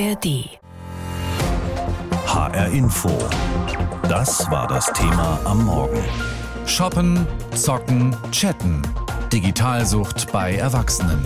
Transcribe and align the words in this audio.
ARD. 0.00 0.48
HR 2.26 2.68
Info. 2.72 3.10
Das 4.08 4.50
war 4.50 4.66
das 4.66 4.86
Thema 4.94 5.38
am 5.44 5.66
Morgen. 5.66 6.02
Shoppen, 6.64 7.26
zocken, 7.54 8.16
chatten. 8.32 8.80
Digitalsucht 9.30 10.32
bei 10.32 10.54
Erwachsenen. 10.54 11.22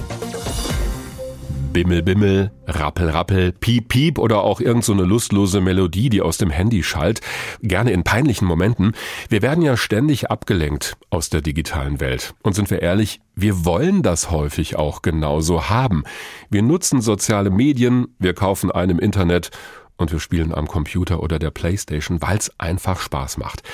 Bimmel, 1.75 2.05
Bimmel, 2.05 2.53
Rappel, 2.69 3.11
Rappel, 3.11 3.51
Piep, 3.51 3.89
Piep 3.89 4.19
oder 4.21 4.45
auch 4.45 4.61
irgend 4.61 4.85
so 4.85 4.95
lustlose 4.95 5.61
Melodie, 5.61 6.09
die 6.09 6.23
aus 6.23 6.39
dem 6.39 6.49
Handy 6.49 6.85
schallt, 6.85 7.21
gerne 7.63 7.91
in 7.91 8.05
peinlichen 8.05 8.47
Momenten. 8.47 8.93
Wir 9.29 9.43
werden 9.43 9.61
ja 9.61 9.77
ständig 9.77 10.31
abgelenkt 10.31 10.97
aus 11.11 11.31
der 11.31 11.41
digitalen 11.41 11.99
Welt. 11.99 12.37
Und 12.45 12.55
sind 12.55 12.71
wir 12.71 12.81
ehrlich, 12.81 13.21
wir 13.35 13.65
wollen 13.65 14.05
das 14.05 14.31
häufig 14.31 14.77
auch 14.77 15.03
genauso 15.03 15.69
haben. 15.69 16.05
Wir 16.49 16.63
nutzen 16.63 17.01
soziale 17.01 17.51
Medien, 17.51 18.07
wir 18.21 18.35
kaufen 18.35 18.71
einen 18.71 18.93
im 18.93 18.99
Internet 19.01 19.51
und 19.97 20.13
wir 20.13 20.21
spielen 20.21 20.55
am 20.55 20.69
Computer 20.69 21.25
oder 21.25 21.41
der 21.41 21.51
Playstation, 21.51 22.23
weil 22.23 22.39
es 22.39 22.53
einfach 22.59 23.01
Spaß 23.01 23.37
macht. 23.39 23.65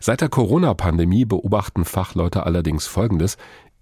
Seit 0.00 0.22
der 0.22 0.30
Corona-Pandemie 0.30 1.26
beobachten 1.26 1.84
Fachleute 1.84 2.46
allerdings 2.46 2.86
Folgendes. 2.86 3.36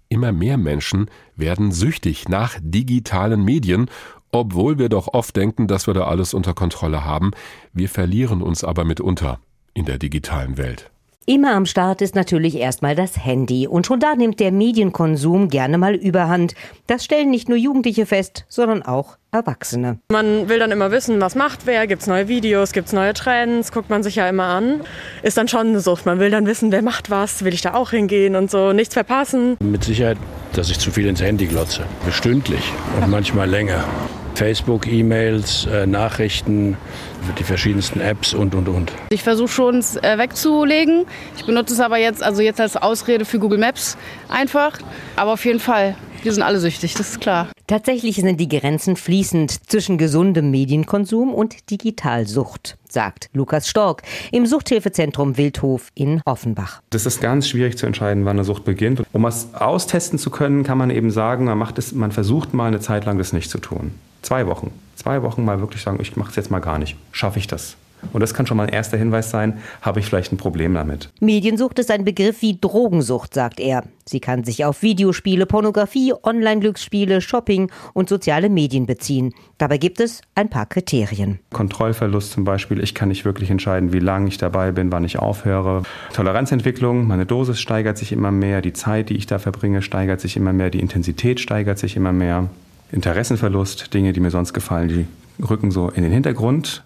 Immer 0.09 0.31
mehr 0.31 0.57
Menschen 0.57 1.09
werden 1.35 1.71
süchtig 1.71 2.27
nach 2.27 2.57
digitalen 2.61 3.45
Medien, 3.45 3.89
obwohl 4.31 4.79
wir 4.79 4.89
doch 4.89 5.07
oft 5.13 5.35
denken, 5.35 5.67
dass 5.67 5.85
wir 5.85 5.93
da 5.93 6.05
alles 6.05 6.33
unter 6.33 6.55
Kontrolle 6.55 7.05
haben. 7.05 7.31
Wir 7.73 7.89
verlieren 7.89 8.41
uns 8.41 8.63
aber 8.63 8.85
mitunter 8.85 9.39
in 9.75 9.85
der 9.85 9.99
digitalen 9.99 10.57
Welt. 10.57 10.89
Immer 11.29 11.53
am 11.53 11.67
Start 11.67 12.01
ist 12.01 12.15
natürlich 12.15 12.55
erstmal 12.55 12.95
das 12.95 13.23
Handy. 13.23 13.67
Und 13.67 13.85
schon 13.85 13.99
da 13.99 14.15
nimmt 14.15 14.39
der 14.39 14.51
Medienkonsum 14.51 15.49
gerne 15.49 15.77
mal 15.77 15.93
überhand. 15.93 16.55
Das 16.87 17.05
stellen 17.05 17.29
nicht 17.29 17.47
nur 17.47 17.57
Jugendliche 17.59 18.07
fest, 18.07 18.45
sondern 18.49 18.81
auch 18.81 19.15
Erwachsene. 19.31 19.99
Man 20.11 20.49
will 20.49 20.57
dann 20.57 20.71
immer 20.71 20.89
wissen, 20.89 21.21
was 21.21 21.35
macht 21.35 21.67
wer, 21.67 21.85
gibt 21.85 22.01
es 22.01 22.07
neue 22.07 22.27
Videos, 22.27 22.71
gibt 22.71 22.87
es 22.87 22.93
neue 22.93 23.13
Trends, 23.13 23.71
guckt 23.71 23.91
man 23.91 24.01
sich 24.01 24.15
ja 24.15 24.27
immer 24.27 24.45
an. 24.45 24.81
Ist 25.21 25.37
dann 25.37 25.47
schon 25.47 25.67
eine 25.67 25.81
Sucht. 25.81 26.07
Man 26.07 26.19
will 26.19 26.31
dann 26.31 26.47
wissen, 26.47 26.71
wer 26.71 26.81
macht 26.81 27.11
was, 27.11 27.45
will 27.45 27.53
ich 27.53 27.61
da 27.61 27.75
auch 27.75 27.91
hingehen 27.91 28.35
und 28.35 28.49
so, 28.49 28.73
nichts 28.73 28.95
verpassen. 28.95 29.55
Mit 29.59 29.83
Sicherheit, 29.83 30.17
dass 30.53 30.71
ich 30.71 30.79
zu 30.79 30.89
viel 30.89 31.05
ins 31.05 31.21
Handy 31.21 31.45
glotze. 31.45 31.83
Bestündlich 32.07 32.73
und 32.99 33.07
manchmal 33.07 33.47
länger. 33.47 33.83
Facebook, 34.35 34.87
E-Mails, 34.87 35.65
äh, 35.65 35.85
Nachrichten, 35.85 36.77
die 37.37 37.43
verschiedensten 37.43 38.01
Apps 38.01 38.33
und, 38.33 38.55
und, 38.55 38.67
und. 38.67 38.91
Ich 39.09 39.23
versuche 39.23 39.49
schon, 39.49 39.77
es 39.77 39.95
äh, 39.97 40.17
wegzulegen. 40.17 41.05
Ich 41.37 41.45
benutze 41.45 41.73
es 41.73 41.79
aber 41.79 41.97
jetzt, 41.97 42.23
also 42.23 42.41
jetzt 42.41 42.61
als 42.61 42.77
Ausrede 42.77 43.25
für 43.25 43.39
Google 43.39 43.59
Maps 43.59 43.97
einfach. 44.29 44.79
Aber 45.15 45.33
auf 45.33 45.45
jeden 45.45 45.59
Fall, 45.59 45.95
wir 46.23 46.33
sind 46.33 46.43
alle 46.43 46.59
süchtig, 46.59 46.93
das 46.93 47.11
ist 47.11 47.21
klar. 47.21 47.49
Tatsächlich 47.69 48.15
sind 48.15 48.39
die 48.39 48.49
Grenzen 48.49 48.95
fließend 48.95 49.69
zwischen 49.69 49.99
gesundem 49.99 50.49
Medienkonsum 50.49 51.31
und 51.31 51.69
Digitalsucht, 51.69 52.79
sagt 52.89 53.29
Lukas 53.31 53.69
Stork 53.69 54.01
im 54.31 54.47
Suchthilfezentrum 54.47 55.37
Wildhof 55.37 55.91
in 55.93 56.19
Offenbach. 56.25 56.81
Das 56.89 57.05
ist 57.05 57.21
ganz 57.21 57.47
schwierig 57.47 57.77
zu 57.77 57.85
entscheiden, 57.85 58.25
wann 58.25 58.37
eine 58.37 58.43
Sucht 58.43 58.65
beginnt. 58.65 59.03
Um 59.13 59.23
es 59.25 59.53
austesten 59.53 60.17
zu 60.17 60.31
können, 60.31 60.63
kann 60.63 60.79
man 60.79 60.89
eben 60.89 61.11
sagen, 61.11 61.45
man, 61.45 61.59
macht 61.59 61.77
es, 61.77 61.91
man 61.91 62.11
versucht 62.11 62.55
mal 62.55 62.65
eine 62.65 62.79
Zeit 62.79 63.05
lang 63.05 63.19
das 63.19 63.33
nicht 63.33 63.51
zu 63.51 63.59
tun. 63.59 63.91
Zwei 64.23 64.47
Wochen. 64.47 64.71
Zwei 64.95 65.21
Wochen 65.21 65.45
mal 65.45 65.59
wirklich 65.59 65.83
sagen, 65.83 65.99
ich 66.01 66.17
mache 66.17 66.31
es 66.31 66.37
jetzt 66.37 66.49
mal 66.49 66.57
gar 66.57 66.79
nicht. 66.79 66.95
Schaffe 67.11 67.37
ich 67.37 67.45
das? 67.45 67.75
Und 68.13 68.21
das 68.21 68.33
kann 68.33 68.47
schon 68.47 68.57
mal 68.57 68.63
ein 68.63 68.73
erster 68.73 68.97
Hinweis 68.97 69.29
sein, 69.29 69.59
habe 69.81 69.99
ich 69.99 70.05
vielleicht 70.05 70.31
ein 70.31 70.37
Problem 70.37 70.73
damit. 70.73 71.09
Mediensucht 71.19 71.79
ist 71.79 71.91
ein 71.91 72.05
Begriff 72.05 72.41
wie 72.41 72.57
Drogensucht, 72.59 73.33
sagt 73.33 73.59
er. 73.59 73.83
Sie 74.05 74.19
kann 74.19 74.43
sich 74.43 74.65
auf 74.65 74.81
Videospiele, 74.81 75.45
Pornografie, 75.45 76.13
Online-Glücksspiele, 76.23 77.21
Shopping 77.21 77.69
und 77.93 78.09
soziale 78.09 78.49
Medien 78.49 78.87
beziehen. 78.87 79.33
Dabei 79.59 79.77
gibt 79.77 79.99
es 79.99 80.21
ein 80.33 80.49
paar 80.49 80.65
Kriterien. 80.65 81.39
Kontrollverlust 81.51 82.31
zum 82.31 82.43
Beispiel. 82.43 82.81
Ich 82.81 82.95
kann 82.95 83.09
nicht 83.09 83.23
wirklich 83.23 83.51
entscheiden, 83.51 83.93
wie 83.93 83.99
lange 83.99 84.27
ich 84.29 84.39
dabei 84.39 84.71
bin, 84.71 84.91
wann 84.91 85.03
ich 85.03 85.19
aufhöre. 85.19 85.83
Toleranzentwicklung. 86.13 87.05
Meine 87.07 87.27
Dosis 87.27 87.59
steigert 87.59 87.99
sich 87.99 88.11
immer 88.11 88.31
mehr. 88.31 88.61
Die 88.61 88.73
Zeit, 88.73 89.09
die 89.09 89.15
ich 89.15 89.27
da 89.27 89.37
verbringe, 89.37 89.83
steigert 89.83 90.21
sich 90.21 90.35
immer 90.35 90.53
mehr. 90.53 90.71
Die 90.71 90.79
Intensität 90.79 91.39
steigert 91.39 91.77
sich 91.77 91.95
immer 91.95 92.11
mehr. 92.11 92.49
Interessenverlust. 92.91 93.93
Dinge, 93.93 94.13
die 94.13 94.19
mir 94.19 94.31
sonst 94.31 94.53
gefallen, 94.53 94.87
die 94.87 95.05
rücken 95.47 95.69
so 95.69 95.89
in 95.89 96.01
den 96.01 96.11
Hintergrund. 96.11 96.83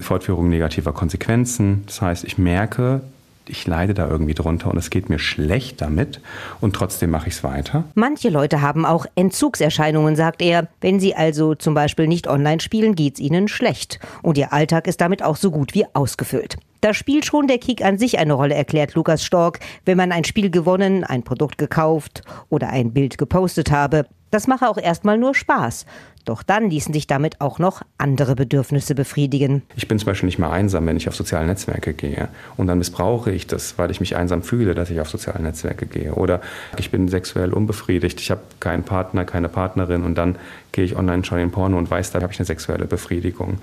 Fortführung 0.00 0.48
negativer 0.48 0.92
Konsequenzen. 0.92 1.84
Das 1.86 2.02
heißt, 2.02 2.24
ich 2.24 2.38
merke, 2.38 3.00
ich 3.46 3.66
leide 3.66 3.94
da 3.94 4.08
irgendwie 4.08 4.34
drunter 4.34 4.70
und 4.70 4.78
es 4.78 4.90
geht 4.90 5.08
mir 5.08 5.18
schlecht 5.18 5.80
damit 5.80 6.20
und 6.60 6.74
trotzdem 6.74 7.10
mache 7.10 7.28
ich 7.28 7.34
es 7.34 7.44
weiter. 7.44 7.84
Manche 7.94 8.30
Leute 8.30 8.62
haben 8.62 8.86
auch 8.86 9.06
Entzugserscheinungen, 9.16 10.16
sagt 10.16 10.42
er. 10.42 10.68
Wenn 10.80 11.00
sie 11.00 11.14
also 11.14 11.54
zum 11.54 11.74
Beispiel 11.74 12.06
nicht 12.08 12.26
online 12.26 12.60
spielen, 12.60 12.94
geht 12.94 13.14
es 13.14 13.20
ihnen 13.20 13.48
schlecht. 13.48 14.00
Und 14.22 14.38
ihr 14.38 14.52
Alltag 14.52 14.86
ist 14.86 15.00
damit 15.00 15.22
auch 15.22 15.36
so 15.36 15.50
gut 15.50 15.74
wie 15.74 15.84
ausgefüllt. 15.92 16.56
Da 16.80 16.92
spielt 16.92 17.24
schon 17.24 17.46
der 17.46 17.58
Kick 17.58 17.82
an 17.82 17.96
sich 17.96 18.18
eine 18.18 18.34
Rolle, 18.34 18.54
erklärt 18.54 18.94
Lukas 18.94 19.24
Stork, 19.24 19.60
wenn 19.86 19.96
man 19.96 20.12
ein 20.12 20.24
Spiel 20.24 20.50
gewonnen, 20.50 21.02
ein 21.02 21.22
Produkt 21.22 21.56
gekauft 21.56 22.22
oder 22.50 22.68
ein 22.68 22.92
Bild 22.92 23.16
gepostet 23.16 23.70
habe. 23.70 24.04
Das 24.34 24.48
mache 24.48 24.68
auch 24.68 24.78
erstmal 24.78 25.16
nur 25.16 25.32
Spaß. 25.32 25.86
Doch 26.24 26.42
dann 26.42 26.68
ließen 26.68 26.92
sich 26.92 27.06
damit 27.06 27.40
auch 27.40 27.60
noch 27.60 27.82
andere 27.98 28.34
Bedürfnisse 28.34 28.96
befriedigen. 28.96 29.62
Ich 29.76 29.86
bin 29.86 29.96
zum 30.00 30.06
Beispiel 30.06 30.26
nicht 30.26 30.40
mehr 30.40 30.50
einsam, 30.50 30.86
wenn 30.86 30.96
ich 30.96 31.06
auf 31.06 31.14
soziale 31.14 31.46
Netzwerke 31.46 31.94
gehe. 31.94 32.28
Und 32.56 32.66
dann 32.66 32.78
missbrauche 32.78 33.30
ich 33.30 33.46
das, 33.46 33.78
weil 33.78 33.92
ich 33.92 34.00
mich 34.00 34.16
einsam 34.16 34.42
fühle, 34.42 34.74
dass 34.74 34.90
ich 34.90 35.00
auf 35.00 35.08
soziale 35.08 35.40
Netzwerke 35.40 35.86
gehe. 35.86 36.14
Oder 36.14 36.40
ich 36.78 36.90
bin 36.90 37.06
sexuell 37.06 37.52
unbefriedigt, 37.52 38.20
ich 38.20 38.32
habe 38.32 38.40
keinen 38.58 38.82
Partner, 38.82 39.24
keine 39.24 39.48
Partnerin 39.48 40.02
und 40.02 40.16
dann 40.16 40.34
gehe 40.72 40.84
ich 40.84 40.96
online, 40.96 41.24
schaue 41.24 41.40
in 41.40 41.52
Porno 41.52 41.78
und 41.78 41.88
weiß, 41.88 42.10
da 42.10 42.20
habe 42.20 42.32
ich 42.32 42.40
eine 42.40 42.46
sexuelle 42.46 42.86
Befriedigung. 42.86 43.58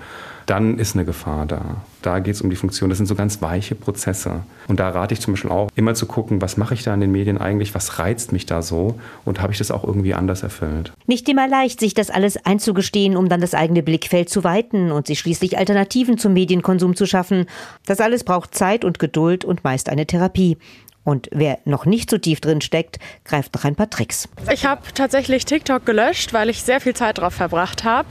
Dann 0.46 0.78
ist 0.78 0.94
eine 0.94 1.04
Gefahr 1.04 1.46
da. 1.46 1.76
Da 2.02 2.18
geht 2.18 2.34
es 2.34 2.42
um 2.42 2.50
die 2.50 2.56
Funktion. 2.56 2.90
Das 2.90 2.98
sind 2.98 3.06
so 3.06 3.14
ganz 3.14 3.40
weiche 3.42 3.74
Prozesse. 3.74 4.42
Und 4.68 4.80
da 4.80 4.88
rate 4.88 5.14
ich 5.14 5.20
zum 5.20 5.34
Beispiel 5.34 5.50
auch, 5.50 5.68
immer 5.74 5.94
zu 5.94 6.06
gucken, 6.06 6.42
was 6.42 6.56
mache 6.56 6.74
ich 6.74 6.82
da 6.82 6.92
in 6.94 7.00
den 7.00 7.12
Medien 7.12 7.38
eigentlich, 7.38 7.74
was 7.74 7.98
reizt 7.98 8.32
mich 8.32 8.46
da 8.46 8.62
so 8.62 8.98
und 9.24 9.40
habe 9.40 9.52
ich 9.52 9.58
das 9.58 9.70
auch 9.70 9.84
irgendwie 9.84 10.14
anders 10.14 10.42
erfüllt. 10.42 10.92
Nicht 11.06 11.28
immer 11.28 11.46
leicht, 11.46 11.80
sich 11.80 11.94
das 11.94 12.10
alles 12.10 12.44
einzugestehen, 12.44 13.16
um 13.16 13.28
dann 13.28 13.40
das 13.40 13.54
eigene 13.54 13.82
Blickfeld 13.82 14.28
zu 14.28 14.44
weiten 14.44 14.90
und 14.90 15.06
sich 15.06 15.20
schließlich 15.20 15.58
Alternativen 15.58 16.18
zum 16.18 16.32
Medienkonsum 16.32 16.96
zu 16.96 17.06
schaffen. 17.06 17.46
Das 17.86 18.00
alles 18.00 18.24
braucht 18.24 18.54
Zeit 18.54 18.84
und 18.84 18.98
Geduld 18.98 19.44
und 19.44 19.64
meist 19.64 19.88
eine 19.88 20.06
Therapie. 20.06 20.56
Und 21.04 21.28
wer 21.32 21.58
noch 21.64 21.84
nicht 21.84 22.10
so 22.10 22.18
tief 22.18 22.40
drin 22.40 22.60
steckt, 22.60 22.98
greift 23.24 23.54
noch 23.54 23.64
ein 23.64 23.74
paar 23.74 23.90
Tricks. 23.90 24.28
Ich 24.52 24.64
habe 24.64 24.82
tatsächlich 24.94 25.44
TikTok 25.44 25.84
gelöscht, 25.84 26.32
weil 26.32 26.48
ich 26.48 26.62
sehr 26.62 26.80
viel 26.80 26.94
Zeit 26.94 27.18
drauf 27.18 27.34
verbracht 27.34 27.84
habe 27.84 28.08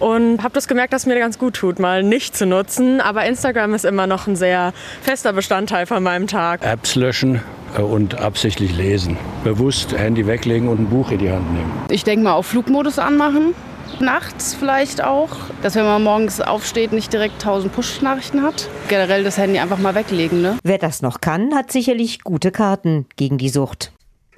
und 0.00 0.42
habe 0.42 0.54
das 0.54 0.66
gemerkt, 0.66 0.92
dass 0.92 1.02
es 1.02 1.06
mir 1.06 1.18
ganz 1.18 1.38
gut 1.38 1.54
tut, 1.54 1.78
mal 1.78 2.02
nicht 2.02 2.36
zu 2.36 2.46
nutzen. 2.46 3.00
Aber 3.00 3.24
Instagram 3.24 3.74
ist 3.74 3.84
immer 3.84 4.06
noch 4.06 4.26
ein 4.26 4.36
sehr 4.36 4.72
fester 5.02 5.32
Bestandteil 5.32 5.86
von 5.86 6.02
meinem 6.02 6.26
Tag. 6.26 6.64
Apps 6.64 6.96
löschen 6.96 7.40
äh, 7.76 7.82
und 7.82 8.16
absichtlich 8.20 8.76
lesen. 8.76 9.16
Bewusst 9.44 9.96
Handy 9.96 10.26
weglegen 10.26 10.68
und 10.68 10.80
ein 10.80 10.88
Buch 10.88 11.10
in 11.10 11.18
die 11.18 11.30
Hand 11.30 11.52
nehmen. 11.52 11.72
Ich 11.88 12.04
denke 12.04 12.24
mal 12.24 12.32
auf 12.32 12.46
Flugmodus 12.46 12.98
anmachen. 12.98 13.54
Nachts 14.00 14.54
vielleicht 14.54 15.02
auch, 15.02 15.30
dass 15.62 15.74
wenn 15.74 15.84
man 15.84 16.02
morgens 16.02 16.40
aufsteht, 16.40 16.92
nicht 16.92 17.12
direkt 17.12 17.40
tausend 17.40 17.72
Push-Nachrichten 17.72 18.42
hat. 18.42 18.68
Generell 18.88 19.24
das 19.24 19.38
Handy 19.38 19.58
einfach 19.58 19.78
mal 19.78 19.94
weglegen. 19.94 20.42
Ne? 20.42 20.58
Wer 20.62 20.78
das 20.78 21.02
noch 21.02 21.20
kann, 21.20 21.54
hat 21.54 21.72
sicherlich 21.72 22.22
gute 22.24 22.50
Karten 22.50 23.06
gegen 23.16 23.38
die 23.38 23.48
Sucht. 23.48 23.92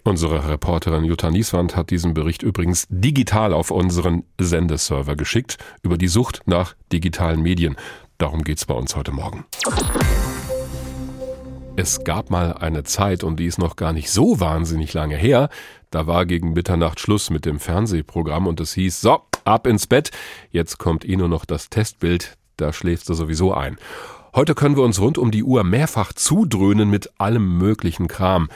Unsere 0.05 0.49
Reporterin 0.49 1.05
Jutta 1.05 1.31
Nieswand 1.31 1.75
hat 1.75 1.91
diesen 1.91 2.15
Bericht 2.15 2.43
übrigens 2.43 2.87
digital 2.89 3.53
auf 3.53 3.71
unseren 3.73 4.23
Sendeserver 4.41 5.17
geschickt 5.17 5.59
über 5.83 5.99
die 5.99 6.09
Sucht 6.09 6.43
nach 6.47 6.75
digitalen 6.93 7.43
Medien. 7.43 7.77
Darum 8.19 8.45
geht's 8.45 8.67
bei 8.67 8.75
uns 8.75 8.95
heute 8.95 9.11
Morgen. 9.11 9.45
Es 11.79 12.05
gab 12.05 12.31
mal 12.31 12.55
eine 12.55 12.85
Zeit, 12.85 13.25
und 13.25 13.39
die 13.39 13.47
ist 13.47 13.59
noch 13.59 13.77
gar 13.77 13.93
nicht 13.93 14.11
so 14.11 14.41
wahnsinnig 14.41 14.95
lange 14.95 15.17
her, 15.17 15.51
da 15.91 16.07
war 16.07 16.25
gegen 16.25 16.53
Mitternacht 16.53 17.01
Schluss 17.01 17.29
mit 17.29 17.45
dem 17.45 17.59
Fernsehprogramm 17.59 18.47
und 18.47 18.61
es 18.61 18.73
hieß, 18.75 19.01
so, 19.01 19.23
ab 19.47 19.67
ins 19.67 19.87
Bett, 19.87 20.11
jetzt 20.51 20.79
kommt 20.79 21.07
nur 21.07 21.29
noch 21.29 21.45
das 21.45 21.71
Testbild, 21.71 22.37
da 22.57 22.73
schläfst 22.73 23.09
du 23.09 23.15
sowieso 23.15 23.55
ein. 23.55 23.77
Heute 24.35 24.55
können 24.55 24.77
wir 24.77 24.83
uns 24.83 25.01
rund 25.01 25.17
um 25.17 25.31
die 25.31 25.45
Uhr 25.45 25.65
mehrfach 25.65 26.13
zudröhnen 26.13 26.91
mit 26.91 27.11
allem 27.19 27.57
möglichen 27.57 28.07
Kram. 28.07 28.49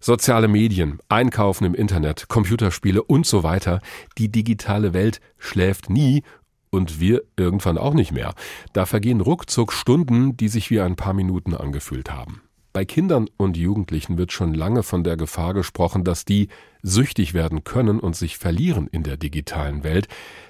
Soziale 0.00 0.48
Medien, 0.48 0.98
Einkaufen 1.08 1.64
im 1.66 1.74
Internet, 1.74 2.28
Computerspiele 2.28 3.02
und 3.02 3.26
so 3.26 3.42
weiter. 3.42 3.80
Die 4.18 4.32
digitale 4.32 4.94
Welt 4.94 5.20
schläft 5.38 5.90
nie 5.90 6.22
und 6.70 7.00
wir 7.00 7.22
irgendwann 7.36 7.78
auch 7.78 7.94
nicht 7.94 8.12
mehr. 8.12 8.34
Da 8.72 8.86
vergehen 8.86 9.20
ruckzuck 9.20 9.72
Stunden, 9.72 10.36
die 10.36 10.48
sich 10.48 10.70
wie 10.70 10.80
ein 10.80 10.96
paar 10.96 11.12
Minuten 11.12 11.54
angefühlt 11.54 12.10
haben. 12.10 12.42
Bei 12.72 12.84
Kindern 12.84 13.28
und 13.36 13.56
Jugendlichen 13.56 14.16
wird 14.16 14.30
schon 14.30 14.54
lange 14.54 14.84
von 14.84 15.02
der 15.02 15.16
Gefahr 15.16 15.54
gesprochen, 15.54 16.04
dass 16.04 16.24
die 16.24 16.48
süchtig 16.82 17.34
werden 17.34 17.64
können 17.64 17.98
und 17.98 18.14
sich 18.14 18.38
verlieren 18.38 18.86
in 18.86 19.02
der 19.02 19.16
digitalen 19.16 19.82
Welt. 19.82 20.06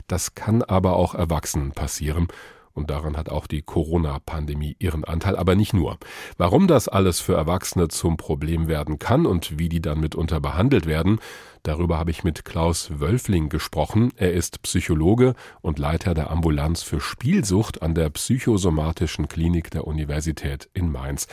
Das 0.07 0.35
kann 0.35 0.63
aber 0.63 0.97
auch 0.97 1.15
Erwachsenen 1.15 1.73
passieren. 1.73 2.29
Und 2.73 2.91
daran 2.91 3.17
hat 3.17 3.31
auch 3.31 3.47
die 3.47 3.63
Corona-Pandemie 3.63 4.77
ihren 4.79 5.05
Anteil, 5.05 5.37
aber 5.37 5.55
nicht 5.55 5.73
nur. 5.73 5.99
Warum 6.37 6.69
das 6.69 6.89
alles 6.89 7.21
für 7.21 7.35
Erwachsene 7.35 7.89
zum 7.89 8.19
Problem 8.19 8.69
werden 8.69 8.99
kann 8.99 9.27
und 9.27 9.59
wie 9.59 9.71
die 9.71 9.81
dann 9.81 9.99
mitunter 9.99 10.41
behandelt 10.41 10.87
werden, 10.87 11.21
darüber 11.63 11.99
habe 11.99 12.11
ich 12.11 12.23
mit 12.23 12.45
Klaus 12.45 13.01
Wölfling 13.01 13.49
gesprochen. 13.49 14.13
Er 14.17 14.35
ist 14.35 14.63
Psychologe 14.63 15.35
und 15.63 15.79
Leiter 15.79 16.15
der 16.15 16.31
Ambulanz 16.31 16.83
für 16.83 17.01
Spielsucht 17.01 17.83
an 17.83 17.95
der 17.95 18.11
Psychosomatischen 18.11 19.27
Klinik 19.27 19.71
der 19.71 19.87
Universität 19.87 20.69
in 20.73 20.93
Mainz. 20.93 21.27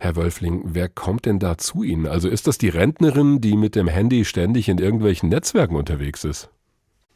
Herr 0.00 0.14
Wölfling, 0.14 0.62
wer 0.64 0.88
kommt 0.88 1.26
denn 1.26 1.40
da 1.40 1.58
zu 1.58 1.82
Ihnen? 1.82 2.06
Also 2.06 2.28
ist 2.28 2.46
das 2.46 2.56
die 2.56 2.68
Rentnerin, 2.68 3.40
die 3.40 3.56
mit 3.56 3.74
dem 3.74 3.88
Handy 3.88 4.24
ständig 4.24 4.68
in 4.68 4.78
irgendwelchen 4.78 5.28
Netzwerken 5.28 5.74
unterwegs 5.74 6.22
ist? 6.22 6.50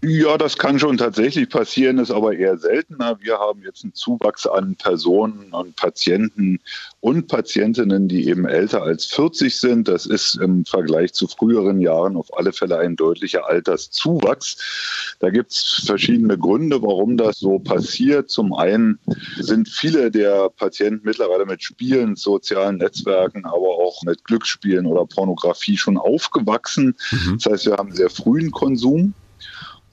Ja, 0.04 0.36
das 0.36 0.58
kann 0.58 0.80
schon 0.80 0.98
tatsächlich 0.98 1.48
passieren, 1.48 1.98
ist 1.98 2.10
aber 2.10 2.34
eher 2.34 2.58
seltener. 2.58 3.18
Wir 3.20 3.38
haben 3.38 3.62
jetzt 3.62 3.84
einen 3.84 3.94
Zuwachs 3.94 4.48
an 4.48 4.74
Personen 4.74 5.52
und 5.52 5.76
Patienten 5.76 6.58
und 6.98 7.28
Patientinnen, 7.28 8.08
die 8.08 8.26
eben 8.26 8.44
älter 8.44 8.82
als 8.82 9.06
40 9.06 9.56
sind. 9.56 9.86
Das 9.86 10.06
ist 10.06 10.34
im 10.34 10.64
Vergleich 10.64 11.12
zu 11.12 11.28
früheren 11.28 11.80
Jahren 11.80 12.16
auf 12.16 12.36
alle 12.36 12.52
Fälle 12.52 12.78
ein 12.78 12.96
deutlicher 12.96 13.46
Alterszuwachs. 13.48 15.16
Da 15.20 15.30
gibt 15.30 15.52
es 15.52 15.84
verschiedene 15.86 16.36
Gründe, 16.36 16.82
warum 16.82 17.16
das 17.16 17.38
so 17.38 17.60
passiert. 17.60 18.28
Zum 18.28 18.54
einen 18.54 18.98
sind 19.36 19.68
viele 19.68 20.10
der 20.10 20.50
Patienten 20.50 21.06
mittlerweile 21.06 21.46
mit 21.46 21.62
Spielen, 21.62 22.16
sozialen 22.16 22.78
Netzwerken, 22.78 23.44
aber 23.44 23.68
auch 23.68 24.02
mit 24.02 24.24
Glücksspielen 24.24 24.86
oder 24.86 25.06
Pornografie 25.06 25.76
schon 25.76 25.96
aufgewachsen. 25.96 26.96
Mhm. 27.12 27.38
Das 27.40 27.52
heißt, 27.52 27.66
wir 27.66 27.76
haben 27.76 27.92
sehr 27.92 28.10
frühen 28.10 28.50
Konsum. 28.50 29.14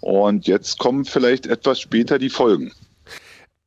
Und 0.01 0.48
jetzt 0.48 0.80
kommen 0.80 1.06
vielleicht 1.06 1.46
etwas 1.46 1.80
später 1.80 2.19
die 2.19 2.30
Folgen. 2.30 2.72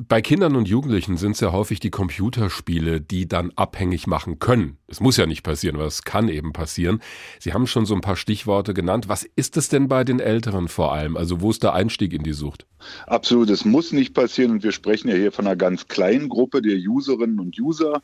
Bei 0.09 0.21
Kindern 0.21 0.57
und 0.57 0.67
Jugendlichen 0.67 1.17
sind 1.17 1.33
es 1.33 1.41
ja 1.41 1.53
häufig 1.53 1.79
die 1.79 1.91
Computerspiele, 1.91 3.01
die 3.01 3.29
dann 3.29 3.53
abhängig 3.55 4.09
machen 4.09 4.41
können. 4.41 4.79
Es 4.89 5.01
muss 5.01 5.17
ja 5.17 5.27
nicht 5.27 5.45
passieren, 5.45 5.77
aber 5.77 5.87
es 5.87 6.03
kann 6.03 6.29
eben 6.29 6.53
passieren. 6.53 7.01
Sie 7.39 7.53
haben 7.53 7.69
schon 7.69 7.87
so 7.87 7.95
ein 7.95 8.01
paar 8.01 8.17
Stichworte 8.17 8.75
genannt. 8.75 9.09
Was 9.09 9.23
ist 9.37 9.57
es 9.57 9.69
denn 9.69 9.87
bei 9.87 10.03
den 10.03 10.19
Älteren 10.19 10.67
vor 10.67 10.93
allem? 10.93 11.17
Also 11.17 11.41
wo 11.41 11.51
ist 11.51 11.63
der 11.63 11.75
Einstieg 11.75 12.13
in 12.15 12.25
die 12.25 12.33
Sucht? 12.33 12.67
Absolut, 13.07 13.49
es 13.51 13.65
muss 13.65 13.93
nicht 13.93 14.13
passieren 14.13 14.51
und 14.51 14.65
wir 14.65 14.73
sprechen 14.73 15.09
ja 15.09 15.15
hier 15.15 15.31
von 15.31 15.47
einer 15.47 15.57
ganz 15.57 15.87
kleinen 15.87 16.29
Gruppe 16.29 16.63
der 16.63 16.79
Userinnen 16.79 17.39
und 17.39 17.59
User. 17.61 18.03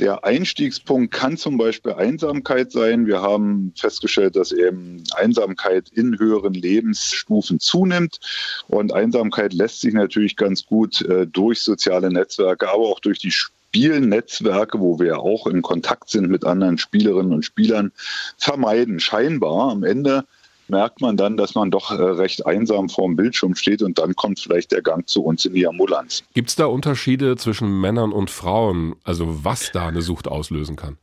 Der 0.00 0.24
Einstiegspunkt 0.24 1.12
kann 1.12 1.36
zum 1.36 1.58
Beispiel 1.58 1.92
Einsamkeit 1.92 2.72
sein. 2.72 3.06
Wir 3.06 3.20
haben 3.20 3.74
festgestellt, 3.76 4.34
dass 4.34 4.50
eben 4.50 5.04
Einsamkeit 5.14 5.90
in 5.90 6.18
höheren 6.18 6.54
Lebensstufen 6.54 7.60
zunimmt. 7.60 8.18
Und 8.66 8.94
Einsamkeit 8.94 9.52
lässt 9.52 9.82
sich 9.82 9.92
natürlich 9.92 10.36
ganz 10.36 10.64
gut 10.64 11.02
äh, 11.02 11.26
durch 11.26 11.60
soziale 11.60 12.10
Netzwerke, 12.10 12.70
aber 12.70 12.84
auch 12.84 13.00
durch 13.00 13.18
die 13.18 13.30
Spielnetzwerke, 13.30 14.80
wo 14.80 14.98
wir 14.98 15.18
auch 15.18 15.46
in 15.46 15.60
Kontakt 15.60 16.08
sind 16.08 16.30
mit 16.30 16.46
anderen 16.46 16.78
Spielerinnen 16.78 17.34
und 17.34 17.44
Spielern, 17.44 17.92
vermeiden. 18.38 19.00
Scheinbar 19.00 19.70
am 19.70 19.84
Ende 19.84 20.24
merkt 20.70 21.00
man 21.00 21.16
dann, 21.16 21.36
dass 21.36 21.54
man 21.54 21.70
doch 21.70 21.90
äh, 21.90 21.94
recht 21.94 22.46
einsam 22.46 22.88
vorm 22.88 23.16
Bildschirm 23.16 23.54
steht 23.54 23.82
und 23.82 23.98
dann 23.98 24.14
kommt 24.14 24.40
vielleicht 24.40 24.72
der 24.72 24.82
Gang 24.82 25.08
zu 25.08 25.22
uns 25.22 25.44
in 25.44 25.54
die 25.54 25.66
Ambulanz. 25.66 26.22
Gibt 26.34 26.50
es 26.50 26.56
da 26.56 26.66
Unterschiede 26.66 27.36
zwischen 27.36 27.80
Männern 27.80 28.12
und 28.12 28.30
Frauen, 28.30 28.96
also 29.04 29.44
was 29.44 29.72
da 29.72 29.88
eine 29.88 30.02
Sucht 30.02 30.28
auslösen 30.28 30.76
kann? 30.76 30.96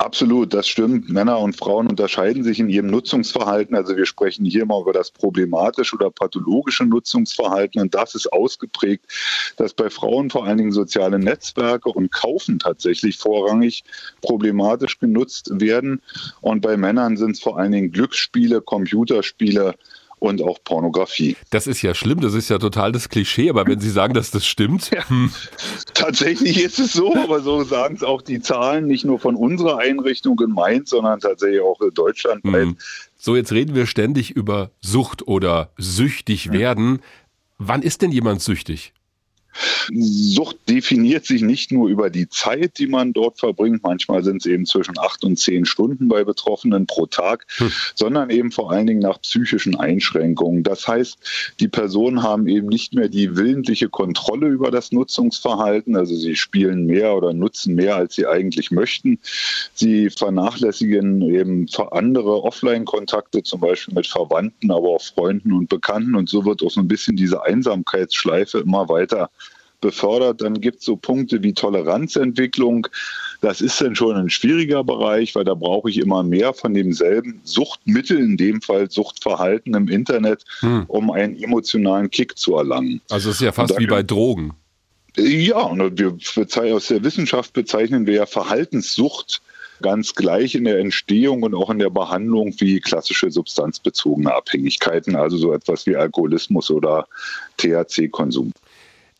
Absolut, 0.00 0.54
das 0.54 0.66
stimmt. 0.66 1.10
Männer 1.10 1.38
und 1.40 1.58
Frauen 1.58 1.86
unterscheiden 1.86 2.42
sich 2.42 2.58
in 2.58 2.70
ihrem 2.70 2.86
Nutzungsverhalten. 2.86 3.76
Also 3.76 3.98
wir 3.98 4.06
sprechen 4.06 4.46
hier 4.46 4.64
mal 4.64 4.80
über 4.80 4.94
das 4.94 5.10
problematische 5.10 5.94
oder 5.94 6.10
pathologische 6.10 6.86
Nutzungsverhalten 6.86 7.82
und 7.82 7.94
das 7.94 8.14
ist 8.14 8.32
ausgeprägt, 8.32 9.04
dass 9.58 9.74
bei 9.74 9.90
Frauen 9.90 10.30
vor 10.30 10.46
allen 10.46 10.56
Dingen 10.56 10.72
soziale 10.72 11.18
Netzwerke 11.18 11.90
und 11.90 12.10
Kaufen 12.12 12.58
tatsächlich 12.58 13.18
vorrangig 13.18 13.84
problematisch 14.22 14.98
genutzt 14.98 15.50
werden 15.60 16.00
und 16.40 16.62
bei 16.62 16.78
Männern 16.78 17.18
sind 17.18 17.32
es 17.32 17.40
vor 17.40 17.58
allen 17.58 17.72
Dingen 17.72 17.92
Glücksspiele, 17.92 18.62
Computerspiele, 18.62 19.74
und 20.20 20.42
auch 20.42 20.62
Pornografie. 20.62 21.36
Das 21.50 21.66
ist 21.66 21.82
ja 21.82 21.94
schlimm, 21.94 22.20
das 22.20 22.34
ist 22.34 22.48
ja 22.48 22.58
total 22.58 22.92
das 22.92 23.08
Klischee, 23.08 23.50
aber 23.50 23.66
wenn 23.66 23.80
Sie 23.80 23.90
sagen, 23.90 24.14
dass 24.14 24.30
das 24.30 24.46
stimmt. 24.46 24.90
Ja, 24.90 25.08
hm. 25.08 25.32
Tatsächlich 25.94 26.62
ist 26.62 26.78
es 26.78 26.92
so, 26.92 27.16
aber 27.16 27.40
so 27.40 27.64
sagen 27.64 27.96
es 27.96 28.04
auch 28.04 28.22
die 28.22 28.40
Zahlen, 28.40 28.86
nicht 28.86 29.04
nur 29.04 29.18
von 29.18 29.34
unserer 29.34 29.78
Einrichtung 29.78 30.38
in 30.40 30.50
Mainz, 30.50 30.90
sondern 30.90 31.20
tatsächlich 31.20 31.60
auch 31.60 31.80
deutschlandweit. 31.92 32.62
Hm. 32.62 32.76
So, 33.16 33.34
jetzt 33.34 33.52
reden 33.52 33.74
wir 33.74 33.86
ständig 33.86 34.30
über 34.30 34.70
Sucht 34.80 35.26
oder 35.26 35.72
süchtig 35.76 36.52
werden. 36.52 37.00
Wann 37.58 37.82
ist 37.82 38.02
denn 38.02 38.12
jemand 38.12 38.42
süchtig? 38.42 38.92
Sucht 39.92 40.56
definiert 40.68 41.24
sich 41.24 41.42
nicht 41.42 41.72
nur 41.72 41.88
über 41.88 42.10
die 42.10 42.28
Zeit, 42.28 42.78
die 42.78 42.86
man 42.86 43.12
dort 43.12 43.38
verbringt, 43.38 43.82
manchmal 43.82 44.22
sind 44.22 44.38
es 44.38 44.46
eben 44.46 44.66
zwischen 44.66 44.98
acht 44.98 45.24
und 45.24 45.38
zehn 45.38 45.64
Stunden 45.64 46.08
bei 46.08 46.24
Betroffenen 46.24 46.86
pro 46.86 47.06
Tag, 47.06 47.46
hm. 47.56 47.72
sondern 47.94 48.30
eben 48.30 48.52
vor 48.52 48.70
allen 48.70 48.86
Dingen 48.86 49.00
nach 49.00 49.20
psychischen 49.20 49.76
Einschränkungen. 49.76 50.62
Das 50.62 50.86
heißt, 50.86 51.18
die 51.58 51.68
Personen 51.68 52.22
haben 52.22 52.46
eben 52.46 52.68
nicht 52.68 52.94
mehr 52.94 53.08
die 53.08 53.36
willentliche 53.36 53.88
Kontrolle 53.88 54.48
über 54.48 54.70
das 54.70 54.92
Nutzungsverhalten, 54.92 55.96
also 55.96 56.14
sie 56.14 56.36
spielen 56.36 56.86
mehr 56.86 57.14
oder 57.14 57.32
nutzen 57.32 57.74
mehr, 57.74 57.96
als 57.96 58.14
sie 58.14 58.26
eigentlich 58.26 58.70
möchten. 58.70 59.18
Sie 59.74 60.10
vernachlässigen 60.10 61.22
eben 61.22 61.66
andere 61.90 62.42
Offline-Kontakte, 62.42 63.42
zum 63.42 63.60
Beispiel 63.60 63.94
mit 63.94 64.06
Verwandten, 64.06 64.70
aber 64.70 64.88
auch 64.88 65.02
Freunden 65.02 65.52
und 65.52 65.68
Bekannten 65.68 66.14
und 66.14 66.28
so 66.28 66.44
wird 66.44 66.62
auch 66.62 66.70
so 66.70 66.80
ein 66.80 66.88
bisschen 66.88 67.16
diese 67.16 67.42
Einsamkeitsschleife 67.42 68.58
immer 68.58 68.88
weiter 68.88 69.30
befördert. 69.80 70.40
Dann 70.40 70.60
gibt 70.60 70.80
es 70.80 70.84
so 70.84 70.96
Punkte 70.96 71.42
wie 71.42 71.52
Toleranzentwicklung. 71.52 72.86
Das 73.40 73.60
ist 73.60 73.80
dann 73.80 73.94
schon 73.94 74.16
ein 74.16 74.30
schwieriger 74.30 74.84
Bereich, 74.84 75.34
weil 75.34 75.44
da 75.44 75.54
brauche 75.54 75.90
ich 75.90 75.98
immer 75.98 76.22
mehr 76.22 76.52
von 76.52 76.74
demselben 76.74 77.40
Suchtmittel, 77.44 78.18
in 78.18 78.36
dem 78.36 78.60
Fall 78.60 78.90
Suchtverhalten 78.90 79.74
im 79.74 79.88
Internet, 79.88 80.44
hm. 80.60 80.84
um 80.88 81.10
einen 81.10 81.42
emotionalen 81.42 82.10
Kick 82.10 82.36
zu 82.36 82.56
erlangen. 82.56 83.00
Also 83.10 83.30
es 83.30 83.36
ist 83.36 83.42
ja 83.42 83.52
fast 83.52 83.78
wie 83.78 83.86
bei 83.86 84.02
Drogen. 84.02 84.52
Ja, 85.16 85.62
und 85.62 85.98
wir 85.98 86.16
aus 86.74 86.86
der 86.86 87.02
Wissenschaft 87.02 87.52
bezeichnen 87.52 88.06
wir 88.06 88.14
ja 88.14 88.26
Verhaltenssucht 88.26 89.42
ganz 89.82 90.14
gleich 90.14 90.54
in 90.54 90.64
der 90.64 90.78
Entstehung 90.78 91.42
und 91.42 91.54
auch 91.54 91.70
in 91.70 91.78
der 91.78 91.90
Behandlung 91.90 92.54
wie 92.58 92.80
klassische 92.80 93.30
substanzbezogene 93.30 94.32
Abhängigkeiten, 94.32 95.16
also 95.16 95.36
so 95.36 95.52
etwas 95.52 95.86
wie 95.86 95.96
Alkoholismus 95.96 96.70
oder 96.70 97.06
THC-Konsum. 97.56 98.52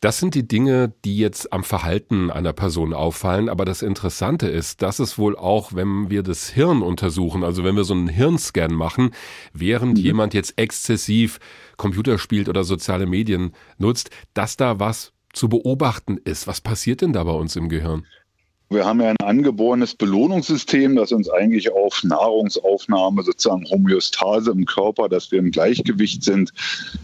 Das 0.01 0.19
sind 0.19 0.35
die 0.35 0.49
Dinge, 0.49 0.95
die 1.05 1.19
jetzt 1.19 1.53
am 1.53 1.63
Verhalten 1.63 2.31
einer 2.31 2.55
Person 2.55 2.95
auffallen. 2.95 3.51
Aber 3.51 3.67
das 3.67 3.83
Interessante 3.83 4.49
ist, 4.49 4.81
dass 4.81 4.99
es 4.99 5.19
wohl 5.19 5.37
auch, 5.37 5.75
wenn 5.75 6.09
wir 6.09 6.23
das 6.23 6.49
Hirn 6.49 6.81
untersuchen, 6.81 7.45
also 7.45 7.65
wenn 7.65 7.77
wir 7.77 7.85
so 7.85 7.93
einen 7.93 8.09
Hirnscan 8.09 8.73
machen, 8.73 9.11
während 9.53 9.99
mhm. 9.99 10.05
jemand 10.05 10.33
jetzt 10.33 10.55
exzessiv 10.57 11.39
Computer 11.77 12.17
spielt 12.17 12.49
oder 12.49 12.65
soziale 12.65 13.05
Medien 13.05 13.53
nutzt, 13.77 14.09
dass 14.33 14.57
da 14.57 14.81
was 14.81 15.13
zu 15.35 15.51
beobachten 15.51 16.17
ist. 16.17 16.47
Was 16.47 16.63
passiert 16.63 17.03
denn 17.03 17.13
da 17.13 17.23
bei 17.25 17.33
uns 17.33 17.55
im 17.57 17.69
Gehirn? 17.69 18.07
Wir 18.73 18.85
haben 18.85 19.01
ja 19.01 19.09
ein 19.09 19.17
angeborenes 19.17 19.97
Belohnungssystem, 19.97 20.95
das 20.95 21.11
uns 21.11 21.29
eigentlich 21.29 21.73
auf 21.73 22.05
Nahrungsaufnahme, 22.05 23.25
sozusagen 23.25 23.69
Homöostase 23.69 24.53
im 24.53 24.65
Körper, 24.65 25.09
dass 25.09 25.33
wir 25.33 25.41
im 25.41 25.51
Gleichgewicht 25.51 26.23
sind, 26.23 26.53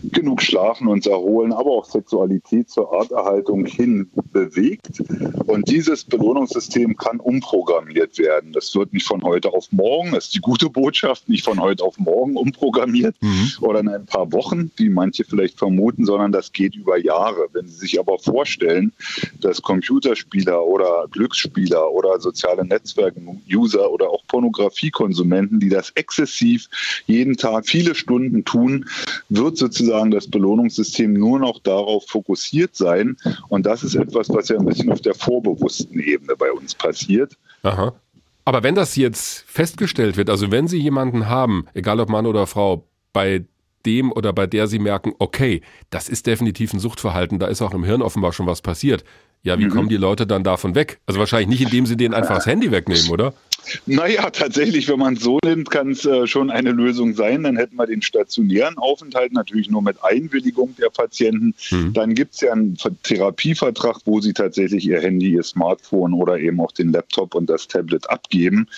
genug 0.05 0.43
schlafen, 0.43 0.87
uns 0.87 1.09
erholen, 1.09 1.53
aber 1.53 1.73
auch 1.73 1.85
Sexualität 1.85 2.71
zur 2.71 2.93
Arterhaltung 2.97 3.67
hin 3.67 4.09
bewegt. 4.33 5.03
Und 5.47 5.69
dieses 5.69 6.05
Belohnungssystem 6.05 6.97
kann 6.97 7.19
umprogrammiert 7.19 8.17
werden. 8.17 8.53
Das 8.53 8.73
wird 8.77 8.93
nicht 8.93 9.05
von 9.09 9.25
heute 9.25 9.53
auf 9.53 9.73
morgen, 9.73 10.13
das 10.13 10.27
ist 10.27 10.37
die 10.37 10.41
gute 10.41 10.71
Botschaft, 10.71 11.29
nicht 11.29 11.45
von 11.45 11.59
heute 11.59 11.83
auf 11.83 11.99
morgen 11.99 12.37
umprogrammiert 12.37 13.17
mhm. 13.21 13.51
oder 13.61 13.81
in 13.81 13.89
ein 13.89 14.07
paar 14.07 14.31
Wochen, 14.31 14.71
wie 14.77 14.89
manche 14.89 15.25
vielleicht 15.25 15.59
vermuten, 15.59 16.05
sondern 16.05 16.31
das 16.31 16.53
geht 16.53 16.77
über 16.77 16.97
Jahre. 16.97 17.49
Wenn 17.53 17.67
Sie 17.67 17.79
sich 17.79 17.99
aber 17.99 18.21
vorstellen, 18.21 18.93
dass 19.41 19.61
Computerspieler 19.63 20.65
oder 20.65 21.09
Glücksspieler 21.11 21.56
Videospieler 21.57 21.91
oder 21.91 22.21
soziale 22.21 22.65
Netzwerken-User 22.65 23.91
oder 23.91 24.11
auch 24.11 24.23
Pornografiekonsumenten, 24.29 25.61
die 25.61 25.69
das 25.69 25.91
exzessiv 25.91 26.69
jeden 27.07 27.37
Tag 27.37 27.67
viele 27.67 27.95
Stunden 27.95 28.45
tun, 28.45 28.87
wird 29.29 29.57
sozusagen 29.57 30.11
das 30.11 30.29
Belohnungssystem 30.29 31.13
nur 31.13 31.39
noch 31.39 31.59
darauf 31.61 32.07
fokussiert 32.07 32.77
sein. 32.77 33.17
Und 33.49 33.67
das 33.67 33.83
ist 33.83 33.95
etwas, 33.95 34.29
was 34.29 34.49
ja 34.49 34.59
ein 34.59 34.67
bisschen 34.67 34.93
auf 34.93 35.01
der 35.01 35.15
vorbewussten 35.15 36.01
Ebene 36.01 36.37
bei 36.37 36.53
uns 36.53 36.75
passiert. 36.75 37.37
Aha. 37.63 37.95
Aber 38.45 38.63
wenn 38.63 38.77
das 38.77 38.95
jetzt 38.95 39.45
festgestellt 39.49 40.17
wird, 40.17 40.31
also 40.31 40.53
wenn 40.53 40.69
Sie 40.69 40.79
jemanden 40.79 41.29
haben, 41.29 41.67
egal 41.75 41.99
ob 41.99 42.09
Mann 42.09 42.27
oder 42.27 42.47
Frau, 42.47 42.85
bei 43.13 43.45
dem 43.87 44.13
oder 44.13 44.33
bei 44.33 44.47
der 44.47 44.67
Sie 44.67 44.79
merken, 44.79 45.15
okay, 45.19 45.63
das 45.91 46.09
ist 46.09 46.27
definitiv 46.27 46.73
ein 46.73 46.81
Suchtverhalten, 46.81 47.39
da 47.39 47.47
ist 47.47 47.63
auch 47.63 47.75
im 47.75 47.85
Hirn 47.85 48.03
offenbar 48.03 48.33
schon 48.33 48.47
was 48.47 48.63
passiert. 48.63 49.05
Ja, 49.43 49.59
wie 49.59 49.67
mhm. 49.67 49.71
kommen 49.71 49.89
die 49.89 49.97
Leute 49.97 50.27
dann 50.27 50.43
davon 50.43 50.75
weg? 50.75 50.99
Also 51.07 51.21
wahrscheinlich 51.21 51.49
nicht, 51.49 51.63
indem 51.63 51.87
sie 51.87 51.97
denen 51.97 52.15
einfach 52.15 52.37
das 52.37 52.47
Handy 52.47 52.71
wegnehmen, 52.71 53.11
oder? 53.11 53.33
Naja, 53.87 54.31
tatsächlich, 54.31 54.89
wenn 54.89 54.99
man 54.99 55.15
es 55.15 55.23
so 55.23 55.39
nimmt, 55.45 55.71
kann 55.71 55.91
es 55.91 56.05
äh, 56.05 56.27
schon 56.27 56.51
eine 56.51 56.71
Lösung 56.71 57.15
sein. 57.15 57.43
Dann 57.43 57.57
hätten 57.57 57.77
wir 57.77 57.87
den 57.87 58.03
stationären 58.03 58.79
Aufenthalt 58.79 59.33
natürlich 59.33 59.71
nur 59.71 59.83
mit 59.83 60.03
Einwilligung 60.03 60.75
der 60.77 60.91
Patienten. 60.91 61.55
Mhm. 61.71 61.93
Dann 61.93 62.15
gibt 62.15 62.35
es 62.35 62.43
ja 62.43 62.53
einen 62.53 62.77
Therapievertrag, 63.03 63.99
wo 64.05 64.21
sie 64.21 64.33
tatsächlich 64.33 64.87
ihr 64.87 65.01
Handy, 65.01 65.33
ihr 65.33 65.43
Smartphone 65.43 66.15
oder 66.15 66.39
eben 66.39 66.61
auch 66.61 66.73
den 66.73 66.93
Laptop 66.93 67.35
und 67.35 67.51
das 67.51 67.67
Tablet 67.67 68.09
abgeben, 68.09 68.69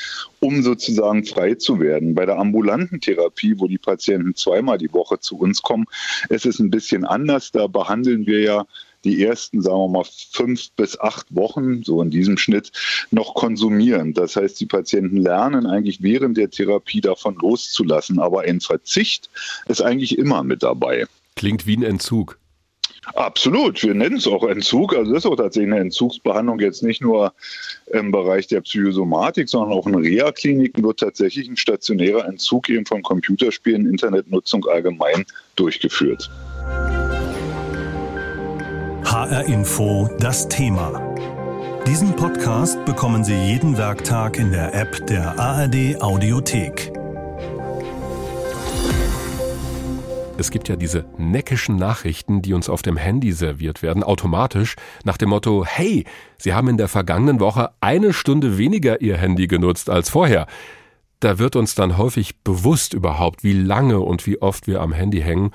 um 0.40 0.62
sozusagen 0.62 1.24
frei 1.24 1.54
zu 1.54 1.80
werden. 1.80 2.14
Bei 2.14 2.24
der 2.24 2.38
ambulanten 2.38 3.00
Therapie, 3.00 3.54
wo 3.58 3.66
die 3.66 3.78
Patienten 3.78 4.34
zweimal 4.34 4.78
die 4.78 4.92
Woche 4.92 5.20
zu 5.20 5.38
uns 5.38 5.62
kommen, 5.62 5.86
ist 6.28 6.46
es 6.46 6.58
ein 6.58 6.70
bisschen 6.70 7.04
anders. 7.04 7.52
Da 7.52 7.66
behandeln 7.66 8.26
wir 8.26 8.40
ja 8.40 8.66
die 9.04 9.24
ersten, 9.24 9.62
sagen 9.62 9.78
wir 9.78 9.88
mal, 9.88 10.04
fünf 10.04 10.70
bis 10.72 10.98
acht 10.98 11.34
Wochen, 11.34 11.82
so 11.82 12.02
in 12.02 12.10
diesem 12.10 12.38
Schnitt, 12.38 12.72
noch 13.10 13.34
konsumieren. 13.34 14.14
Das 14.14 14.36
heißt, 14.36 14.58
die 14.60 14.66
Patienten 14.66 15.18
lernen 15.18 15.66
eigentlich 15.66 16.02
während 16.02 16.36
der 16.36 16.50
Therapie 16.50 17.00
davon 17.00 17.36
loszulassen, 17.36 18.18
aber 18.18 18.42
ein 18.42 18.60
Verzicht 18.60 19.30
ist 19.66 19.82
eigentlich 19.82 20.18
immer 20.18 20.42
mit 20.42 20.62
dabei. 20.62 21.06
Klingt 21.36 21.66
wie 21.66 21.76
ein 21.76 21.82
Entzug. 21.82 22.38
Absolut, 23.14 23.82
wir 23.82 23.94
nennen 23.94 24.16
es 24.16 24.26
auch 24.26 24.44
Entzug. 24.44 24.94
Also 24.94 25.12
das 25.12 25.24
ist 25.24 25.30
auch 25.30 25.36
tatsächlich 25.36 25.72
eine 25.72 25.80
Entzugsbehandlung, 25.80 26.60
jetzt 26.60 26.82
nicht 26.82 27.00
nur 27.00 27.32
im 27.86 28.10
Bereich 28.10 28.48
der 28.48 28.60
Psychosomatik, 28.60 29.48
sondern 29.48 29.72
auch 29.72 29.86
in 29.86 29.94
Reha-Kliniken 29.94 30.84
wird 30.84 31.00
tatsächlich 31.00 31.48
ein 31.48 31.56
stationärer 31.56 32.26
Entzug 32.26 32.68
eben 32.68 32.84
von 32.84 33.02
Computerspielen, 33.02 33.86
Internetnutzung 33.86 34.66
allgemein 34.66 35.24
durchgeführt. 35.56 36.28
HR 39.10 39.46
Info 39.46 40.10
das 40.20 40.50
Thema. 40.50 41.14
Diesen 41.86 42.14
Podcast 42.14 42.84
bekommen 42.84 43.24
Sie 43.24 43.32
jeden 43.32 43.78
Werktag 43.78 44.36
in 44.36 44.50
der 44.50 44.74
App 44.74 45.06
der 45.06 45.38
ARD 45.38 46.02
Audiothek. 46.02 46.92
Es 50.36 50.50
gibt 50.50 50.68
ja 50.68 50.76
diese 50.76 51.06
neckischen 51.16 51.76
Nachrichten, 51.76 52.42
die 52.42 52.52
uns 52.52 52.68
auf 52.68 52.82
dem 52.82 52.98
Handy 52.98 53.32
serviert 53.32 53.80
werden, 53.80 54.02
automatisch 54.02 54.76
nach 55.04 55.16
dem 55.16 55.30
Motto, 55.30 55.64
hey, 55.64 56.04
Sie 56.36 56.52
haben 56.52 56.68
in 56.68 56.76
der 56.76 56.88
vergangenen 56.88 57.40
Woche 57.40 57.70
eine 57.80 58.12
Stunde 58.12 58.58
weniger 58.58 59.00
Ihr 59.00 59.16
Handy 59.16 59.46
genutzt 59.46 59.88
als 59.88 60.10
vorher. 60.10 60.46
Da 61.20 61.38
wird 61.38 61.56
uns 61.56 61.74
dann 61.74 61.96
häufig 61.96 62.40
bewusst 62.40 62.92
überhaupt, 62.92 63.42
wie 63.42 63.54
lange 63.54 64.00
und 64.00 64.26
wie 64.26 64.42
oft 64.42 64.66
wir 64.66 64.82
am 64.82 64.92
Handy 64.92 65.22
hängen 65.22 65.52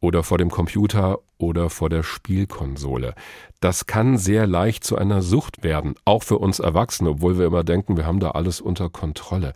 oder 0.00 0.22
vor 0.22 0.36
dem 0.36 0.50
Computer 0.50 1.20
oder 1.40 1.70
vor 1.70 1.88
der 1.88 2.02
Spielkonsole. 2.02 3.14
Das 3.60 3.86
kann 3.86 4.18
sehr 4.18 4.46
leicht 4.46 4.84
zu 4.84 4.96
einer 4.96 5.22
Sucht 5.22 5.62
werden, 5.64 5.94
auch 6.04 6.22
für 6.22 6.38
uns 6.38 6.60
Erwachsene, 6.60 7.10
obwohl 7.10 7.38
wir 7.38 7.46
immer 7.46 7.64
denken, 7.64 7.96
wir 7.96 8.06
haben 8.06 8.20
da 8.20 8.32
alles 8.32 8.60
unter 8.60 8.90
Kontrolle. 8.90 9.52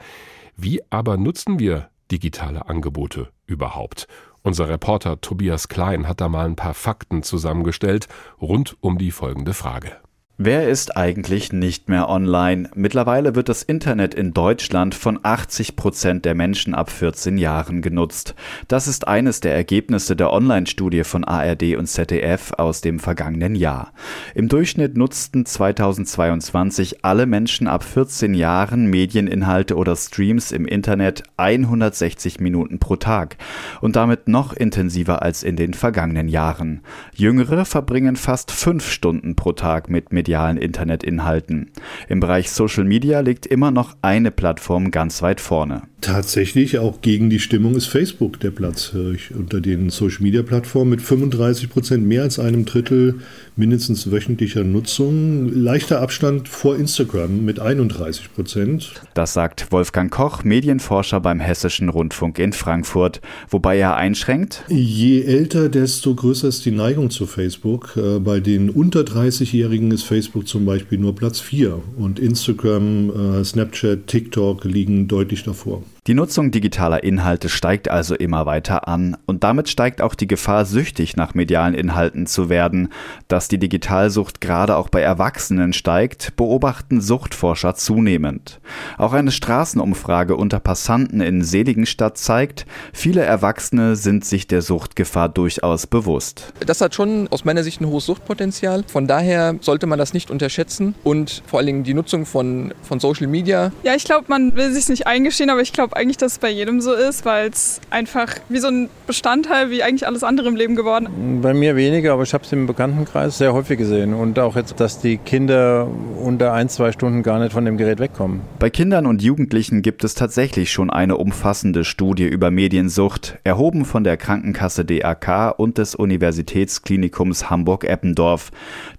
Wie 0.57 0.81
aber 0.91 1.17
nutzen 1.17 1.59
wir 1.59 1.89
digitale 2.11 2.69
Angebote 2.69 3.31
überhaupt? 3.47 4.07
Unser 4.43 4.69
Reporter 4.69 5.21
Tobias 5.21 5.69
Klein 5.69 6.07
hat 6.07 6.21
da 6.21 6.29
mal 6.29 6.47
ein 6.47 6.57
paar 6.57 6.75
Fakten 6.75 7.23
zusammengestellt 7.23 8.09
rund 8.41 8.77
um 8.81 8.99
die 8.99 9.11
folgende 9.11 9.55
Frage. 9.55 10.04
Wer 10.37 10.69
ist 10.69 10.97
eigentlich 10.97 11.53
nicht 11.53 11.89
mehr 11.89 12.09
online? 12.09 12.69
Mittlerweile 12.75 13.37
wird 13.37 13.49
das 13.49 13.63
Internet 13.63 14.15
in 14.15 14.35
Deutschland 14.35 14.97
von 14.97 15.21
80 15.23 15.77
Prozent 15.77 16.25
der 16.25 16.35
Menschen 16.35 16.75
ab 16.75 16.91
14 16.91 17.39
Jahren 17.39 17.83
genutzt. 17.83 18.35
Das 18.67 18.89
ist 18.89 19.07
eines 19.07 19.39
der 19.39 19.55
Ergebnisse 19.55 20.17
der 20.17 20.33
Online-Studie 20.33 21.05
von 21.05 21.23
ARD 21.23 21.77
und 21.77 21.87
ZDF 21.87 22.53
aus 22.55 22.81
dem 22.81 22.99
vergangenen 22.99 23.55
Jahr. 23.55 23.93
Im 24.35 24.49
Durchschnitt 24.49 24.97
nutzten 24.97 25.47
2022 25.47 27.05
alle 27.05 27.27
Menschen 27.27 27.69
ab 27.69 27.85
14 27.85 28.35
Jahren 28.35 28.87
Medieninhalte 28.87 29.77
oder 29.77 29.95
Streams 29.95 30.51
im 30.51 30.67
Internet 30.67 31.23
160 31.37 32.41
Minuten 32.41 32.81
pro 32.81 32.97
Tag 32.97 33.37
und 33.81 33.95
damit 33.95 34.27
noch 34.27 34.53
intensiver 34.53 35.23
als 35.23 35.45
in 35.45 35.55
den 35.55 35.75
vergangenen 35.75 36.27
Jahren. 36.27 36.81
Jüngere 37.15 37.65
verbringen 37.65 38.17
fast 38.17 38.51
fünf 38.51 38.91
Stunden 38.91 39.37
pro 39.37 39.53
Tag 39.53 39.89
mit 39.89 40.13
medialen 40.25 40.57
Internetinhalten. 40.57 41.71
Im 42.09 42.21
Bereich 42.21 42.51
Social 42.51 42.85
Media 42.85 43.21
liegt 43.21 43.45
immer 43.45 43.71
noch 43.71 43.95
eine 44.01 44.31
Plattform 44.31 44.91
ganz 44.91 45.21
weit 45.21 45.39
vorne. 45.39 45.83
Tatsächlich 46.05 46.79
auch 46.79 47.01
gegen 47.01 47.31
die 47.31 47.39
Stimmung 47.39 47.77
ist 47.77 47.87
Facebook 47.87 48.39
der 48.39 48.51
Platz 48.51 48.93
unter 49.35 49.63
den 49.63 49.89
Social 49.89 50.23
Media 50.23 50.43
Plattformen 50.43 50.91
mit 50.91 51.01
35 51.01 51.71
Prozent 51.71 52.07
mehr 52.07 52.25
als 52.25 52.39
einem 52.39 52.67
Drittel 52.67 53.21
mindestens 53.57 54.11
wöchentlicher 54.11 54.65
Nutzung. 54.65 55.51
Leichter 55.51 56.03
Abstand 56.03 56.51
vor 56.51 56.77
Instagram 56.77 57.47
mit 57.47 57.59
31 57.59 58.35
Prozent. 58.35 59.01
Das 59.15 59.33
sagt 59.33 59.73
Wolfgang 59.73 60.13
Koch, 60.13 60.45
Medienforscher 60.45 61.21
beim 61.21 61.41
Hessischen 61.41 61.89
Rundfunk 61.89 62.39
in 62.39 62.53
Frankfurt, 62.53 63.23
wobei 63.49 63.79
er 63.79 63.97
einschränkt. 63.97 64.63
Je 64.69 65.23
älter, 65.23 65.71
desto 65.71 66.15
größer 66.15 66.49
ist 66.49 66.67
die 66.67 66.71
Neigung 66.71 67.09
zu 67.09 67.25
Facebook. 67.25 67.97
Äh, 67.97 68.19
bei 68.19 68.41
den 68.41 68.69
unter 68.69 69.01
30-Jährigen 69.01 69.91
ist 69.91 70.03
Facebook 70.03 70.49
zum 70.49 70.67
Beispiel 70.67 70.99
nur 70.99 71.15
Platz 71.15 71.41
4 71.41 71.81
und 71.97 72.19
Instagram, 72.19 73.39
äh, 73.41 73.43
Snapchat, 73.43 74.07
TikTok 74.07 74.65
liegen 74.65 75.09
deutlich 75.09 75.45
davor. 75.45 75.83
Die 76.07 76.13
Nutzung 76.13 76.51
digitaler 76.51 77.03
Inhalte 77.03 77.49
steigt 77.49 77.89
also 77.89 78.15
immer 78.15 78.45
weiter 78.45 78.89
an 78.89 79.17
und 79.25 79.43
damit 79.43 79.71
steigt 79.71 80.03
auch 80.03 80.15
die 80.15 80.27
Gefahr, 80.27 80.67
süchtig 80.67 81.17
nach 81.17 81.33
medialen 81.33 81.73
Inhalten 81.73 82.27
zu 82.27 82.51
werden. 82.51 82.93
Dass 83.27 83.49
die 83.49 83.57
Digitalsucht 83.57 84.43
gerade 84.43 84.77
auch 84.77 84.91
bei 84.91 85.01
Erwachsenen 85.01 85.73
steigt, 85.73 86.37
beobachten 86.37 87.01
Suchtforscher 87.01 87.75
zunehmend. 87.75 88.61
Auch 88.99 89.15
eine 89.15 89.31
Straßenumfrage 89.31 90.37
unter 90.37 90.61
Passanten 90.61 91.23
in 91.23 91.43
Seligenstadt 91.43 92.19
zeigt, 92.19 92.67
viele 92.93 93.23
Erwachsene 93.23 93.97
sind 93.97 94.27
sich 94.27 94.47
der 94.47 94.61
Suchtgefahr 94.61 95.31
durchaus 95.31 95.87
bewusst. 95.87 96.53
Das 96.67 96.83
hat 96.83 96.95
schon 96.95 97.29
aus 97.29 97.47
meiner 97.47 97.63
Sicht 97.63 97.81
ein 97.81 97.87
hohes 97.87 98.05
Suchtpotenzial. 98.05 98.85
Von 98.89 99.07
daher 99.07 99.57
sollte 99.63 99.87
man 99.87 99.99
das 99.99 100.13
nicht 100.13 100.31
unterschätzen 100.31 100.95
und 101.03 101.43
vor 101.47 101.61
allen 101.61 101.67
Dingen 101.67 101.85
die 101.85 101.95
Nutzung 101.95 102.27
von, 102.27 102.75
von 102.83 103.01
Social 103.01 103.27
Media. 103.27 103.73
Ja, 103.85 103.95
ich 103.95 104.05
glaube, 104.05 104.27
man 104.29 104.55
will 104.55 104.71
sich 104.71 104.91
nicht 104.91 105.07
eingestehen, 105.07 105.49
aber 105.49 105.63
ich 105.63 105.73
glaube, 105.73 105.94
eigentlich, 105.95 106.17
dass 106.17 106.33
es 106.33 106.39
bei 106.39 106.51
jedem 106.51 106.81
so 106.81 106.93
ist, 106.93 107.25
weil 107.25 107.51
es 107.51 107.81
einfach 107.91 108.29
wie 108.49 108.59
so 108.59 108.69
ein 108.69 108.89
Bestandteil 109.07 109.71
wie 109.71 109.83
eigentlich 109.83 110.07
alles 110.07 110.23
andere 110.23 110.49
im 110.49 110.57
Leben 110.57 110.77
geworden 110.77 111.07
ist. 111.07 111.43
Bei 111.43 111.55
mir 111.55 111.77
weniger, 111.77 112.13
aber 112.13 112.23
ich 112.23 112.35
habe 112.35 112.45
es 112.45 112.53
im 112.53 112.67
Bekanntenkreis 112.67 113.39
sehr 113.39 113.53
häufig 113.53 113.79
gesehen. 113.79 114.15
Und 114.15 114.39
auch 114.39 114.57
jetzt, 114.57 114.79
dass 114.81 115.01
die 115.01 115.19
Kinder 115.19 115.89
unter 116.21 116.53
ein, 116.53 116.69
zwei 116.69 116.93
Stunden 116.93 117.23
gar 117.23 117.39
nicht 117.39 117.53
von 117.53 117.65
dem 117.65 117.77
Gerät 117.77 118.01
wegkommen. 118.01 118.41
Bei 118.59 118.71
Kindern 118.71 119.07
und 119.07 119.23
Jugendlichen 119.23 119.83
gibt 119.83 120.05
es 120.05 120.15
tatsächlich 120.15 120.73
schon 120.73 120.91
eine 120.91 121.17
umfassende 121.17 121.85
Studie 121.85 122.27
über 122.27 122.51
Mediensucht, 122.51 123.39
erhoben 123.45 123.85
von 123.85 124.05
der 124.05 124.17
Krankenkasse 124.17 124.85
DAK 124.85 125.59
und 125.59 125.79
des 125.79 125.95
Universitätsklinikums 125.95 127.51
Hamburg-Eppendorf. 127.51 128.51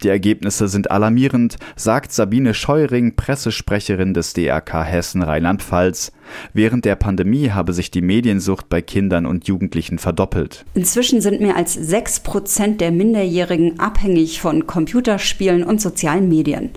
Die 0.04 0.10
Ergebnisse 0.10 0.68
sind 0.68 0.92
alarmierend, 0.92 1.58
sagt 1.76 2.12
Sabine 2.12 2.54
Scheuring, 2.54 3.16
Pressesprecherin 3.16 4.14
des 4.14 4.34
DAK 4.34 4.86
Hessen 4.86 5.22
Rheinland-Pfalz. 5.24 6.12
Während 6.54 6.86
der 6.86 6.96
Pandemie 6.96 7.52
habe 7.52 7.74
sich 7.74 7.92
die 7.92 8.02
Mediensucht 8.02 8.70
bei 8.70 8.82
Kindern 8.82 9.26
und 9.26 9.48
Jugendlichen 9.48 10.00
verdoppelt. 10.00 10.66
Inzwischen 10.74 11.22
sind 11.22 11.42
mehr 11.42 11.56
als 11.56 11.74
sechs 11.74 12.20
Prozent 12.20 12.82
der 12.82 12.92
Minderjährigen 12.92 13.80
abhängig 13.80 14.42
von 14.42 14.68
Computerspielen 14.68 15.64
und 15.64 15.82
sozialen 15.82 16.28
Medien. 16.28 16.72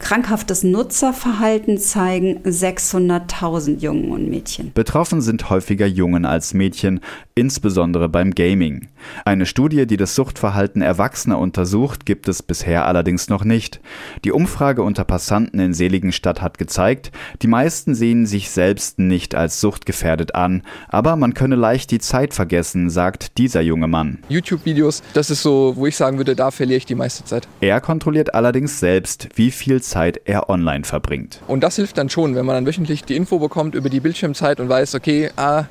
Krankhaftes 0.00 0.64
Nutzerverhalten 0.64 1.78
zeigen 1.78 2.40
600.000 2.40 3.78
Jungen 3.80 4.10
und 4.10 4.28
Mädchen. 4.28 4.72
Betroffen 4.72 5.20
sind 5.20 5.50
häufiger 5.50 5.86
Jungen 5.86 6.24
als 6.24 6.54
Mädchen, 6.54 7.00
insbesondere 7.34 8.08
beim 8.08 8.32
Gaming. 8.32 8.88
Eine 9.24 9.46
Studie, 9.46 9.86
die 9.86 9.98
das 9.98 10.14
Suchtverhalten 10.14 10.82
Erwachsener 10.82 11.38
untersucht, 11.38 12.06
gibt 12.06 12.28
es 12.28 12.42
bisher 12.42 12.86
allerdings 12.86 13.28
noch 13.28 13.44
nicht. 13.44 13.80
Die 14.24 14.32
Umfrage 14.32 14.82
unter 14.82 15.04
Passanten 15.04 15.60
in 15.60 15.74
Seligenstadt 15.74 16.42
hat 16.42 16.58
gezeigt, 16.58 17.12
die 17.42 17.46
meisten 17.46 17.94
sehen 17.94 18.26
sich 18.26 18.50
selbst 18.50 18.98
nicht 18.98 19.34
als 19.34 19.60
suchtgefährdet 19.60 20.34
an, 20.34 20.62
aber 20.88 21.16
man 21.16 21.34
könne 21.34 21.56
leicht 21.56 21.90
die 21.90 21.98
Zeit 21.98 22.34
vergessen, 22.34 22.90
sagt 22.90 23.38
dieser 23.38 23.60
junge 23.60 23.86
Mann. 23.86 24.18
YouTube-Videos, 24.28 25.02
das 25.12 25.30
ist 25.30 25.42
so, 25.42 25.74
wo 25.76 25.86
ich 25.86 25.96
sagen 25.96 26.16
würde, 26.16 26.34
da 26.34 26.50
verliere 26.50 26.78
ich 26.78 26.86
die 26.86 26.94
meiste 26.94 27.24
Zeit. 27.24 27.46
Er 27.60 27.80
kontrolliert 27.80 28.34
allerdings 28.34 28.80
selbst, 28.80 29.28
wie 29.34 29.50
viel 29.50 29.82
Zeit 29.90 30.22
er 30.24 30.48
online 30.48 30.84
verbringt. 30.84 31.40
Und 31.46 31.60
das 31.60 31.76
hilft 31.76 31.98
dann 31.98 32.08
schon, 32.08 32.34
wenn 32.34 32.46
man 32.46 32.54
dann 32.54 32.66
wöchentlich 32.66 33.04
die 33.04 33.16
Info 33.16 33.38
bekommt 33.38 33.74
über 33.74 33.90
die 33.90 34.00
Bildschirmzeit 34.00 34.60
und 34.60 34.68
weiß, 34.68 34.94
okay, 34.94 35.30
ah, 35.36 35.64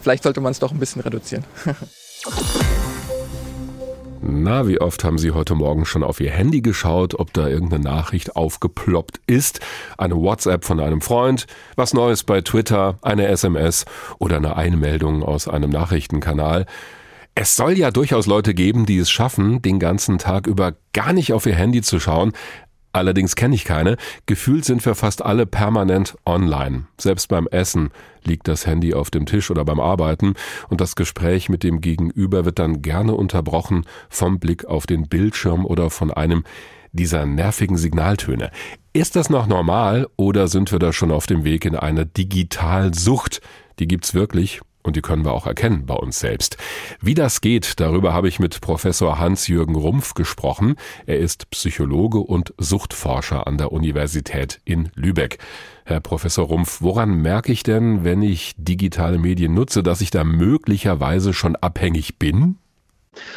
vielleicht 0.00 0.24
sollte 0.24 0.40
man 0.40 0.50
es 0.50 0.58
doch 0.58 0.72
ein 0.72 0.78
bisschen 0.78 1.00
reduzieren. 1.00 1.44
Na, 4.24 4.68
wie 4.68 4.80
oft 4.80 5.02
haben 5.02 5.18
Sie 5.18 5.32
heute 5.32 5.56
Morgen 5.56 5.84
schon 5.84 6.04
auf 6.04 6.20
Ihr 6.20 6.30
Handy 6.30 6.60
geschaut, 6.60 7.18
ob 7.18 7.32
da 7.32 7.48
irgendeine 7.48 7.82
Nachricht 7.82 8.36
aufgeploppt 8.36 9.20
ist? 9.26 9.58
Eine 9.98 10.16
WhatsApp 10.16 10.64
von 10.64 10.78
einem 10.78 11.00
Freund, 11.00 11.46
was 11.74 11.92
Neues 11.92 12.22
bei 12.22 12.40
Twitter, 12.40 12.98
eine 13.02 13.26
SMS 13.26 13.84
oder 14.20 14.36
eine 14.36 14.56
Einmeldung 14.56 15.24
aus 15.24 15.48
einem 15.48 15.70
Nachrichtenkanal. 15.70 16.66
Es 17.34 17.56
soll 17.56 17.72
ja 17.72 17.90
durchaus 17.90 18.26
Leute 18.26 18.54
geben, 18.54 18.86
die 18.86 18.98
es 18.98 19.10
schaffen, 19.10 19.60
den 19.60 19.80
ganzen 19.80 20.18
Tag 20.18 20.46
über 20.46 20.74
gar 20.92 21.12
nicht 21.12 21.32
auf 21.32 21.46
ihr 21.46 21.56
Handy 21.56 21.82
zu 21.82 21.98
schauen, 21.98 22.32
Allerdings 22.92 23.36
kenne 23.36 23.54
ich 23.54 23.64
keine. 23.64 23.96
Gefühlt 24.26 24.64
sind 24.64 24.84
wir 24.84 24.94
fast 24.94 25.24
alle 25.24 25.46
permanent 25.46 26.16
online. 26.26 26.86
Selbst 26.98 27.28
beim 27.28 27.46
Essen 27.46 27.90
liegt 28.22 28.48
das 28.48 28.66
Handy 28.66 28.92
auf 28.92 29.10
dem 29.10 29.24
Tisch 29.24 29.50
oder 29.50 29.64
beim 29.64 29.80
Arbeiten 29.80 30.34
und 30.68 30.80
das 30.80 30.94
Gespräch 30.94 31.48
mit 31.48 31.62
dem 31.62 31.80
Gegenüber 31.80 32.44
wird 32.44 32.58
dann 32.58 32.82
gerne 32.82 33.14
unterbrochen 33.14 33.86
vom 34.10 34.38
Blick 34.38 34.66
auf 34.66 34.86
den 34.86 35.08
Bildschirm 35.08 35.64
oder 35.64 35.90
von 35.90 36.10
einem 36.10 36.44
dieser 36.92 37.24
nervigen 37.24 37.78
Signaltöne. 37.78 38.50
Ist 38.92 39.16
das 39.16 39.30
noch 39.30 39.46
normal 39.46 40.06
oder 40.16 40.48
sind 40.48 40.70
wir 40.70 40.78
da 40.78 40.92
schon 40.92 41.10
auf 41.10 41.26
dem 41.26 41.44
Weg 41.44 41.64
in 41.64 41.74
eine 41.74 42.04
Digitalsucht? 42.04 43.40
Die 43.78 43.88
gibt's 43.88 44.12
wirklich 44.12 44.60
und 44.82 44.96
die 44.96 45.02
können 45.02 45.24
wir 45.24 45.32
auch 45.32 45.46
erkennen 45.46 45.86
bei 45.86 45.94
uns 45.94 46.18
selbst. 46.18 46.56
Wie 47.00 47.14
das 47.14 47.40
geht, 47.40 47.80
darüber 47.80 48.12
habe 48.12 48.28
ich 48.28 48.38
mit 48.38 48.60
Professor 48.60 49.18
Hans-Jürgen 49.18 49.76
Rumpf 49.76 50.14
gesprochen. 50.14 50.76
Er 51.06 51.18
ist 51.18 51.50
Psychologe 51.50 52.18
und 52.18 52.54
Suchtforscher 52.58 53.46
an 53.46 53.58
der 53.58 53.72
Universität 53.72 54.60
in 54.64 54.90
Lübeck. 54.94 55.38
Herr 55.84 56.00
Professor 56.00 56.46
Rumpf, 56.46 56.80
woran 56.80 57.22
merke 57.22 57.52
ich 57.52 57.62
denn, 57.62 58.04
wenn 58.04 58.22
ich 58.22 58.54
digitale 58.56 59.18
Medien 59.18 59.54
nutze, 59.54 59.82
dass 59.82 60.00
ich 60.00 60.10
da 60.10 60.24
möglicherweise 60.24 61.32
schon 61.32 61.56
abhängig 61.56 62.18
bin? 62.18 62.56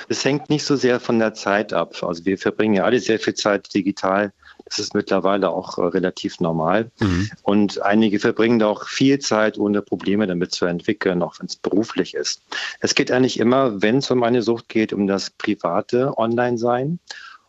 Es 0.08 0.24
hängt 0.24 0.50
nicht 0.50 0.64
so 0.64 0.75
sehr 0.75 1.00
von 1.00 1.20
der 1.20 1.34
Zeit 1.34 1.74
ab. 1.74 1.96
Also 2.02 2.25
wir 2.25 2.38
verbringen 2.38 2.75
ja 2.75 2.84
alle 2.84 3.00
sehr 3.00 3.20
viel 3.20 3.34
Zeit 3.34 3.74
digital. 3.74 4.32
Das 4.66 4.80
ist 4.80 4.96
mittlerweile 4.96 5.50
auch 5.50 5.78
äh, 5.78 5.84
relativ 5.84 6.40
normal. 6.40 6.92
Mhm. 7.00 7.30
Und 7.44 7.82
einige 7.82 8.20
verbringen 8.20 8.60
da 8.60 8.68
auch 8.68 8.88
viel 8.88 9.20
Zeit, 9.20 9.58
ohne 9.58 9.82
Probleme 9.82 10.28
damit 10.28 10.52
zu 10.52 10.66
entwickeln, 10.66 11.22
auch 11.22 11.40
wenn 11.40 11.48
es 11.48 11.56
beruflich 11.56 12.16
ist. 12.16 12.42
Es 12.80 12.96
geht 12.96 13.12
eigentlich 13.12 13.40
immer, 13.40 13.82
wenn 13.82 13.98
es 13.98 14.10
um 14.12 14.24
eine 14.24 14.42
Sucht 14.42 14.70
geht, 14.70 14.92
um 14.92 15.08
das 15.08 15.30
private 15.30 16.18
Online-Sein. 16.18 17.00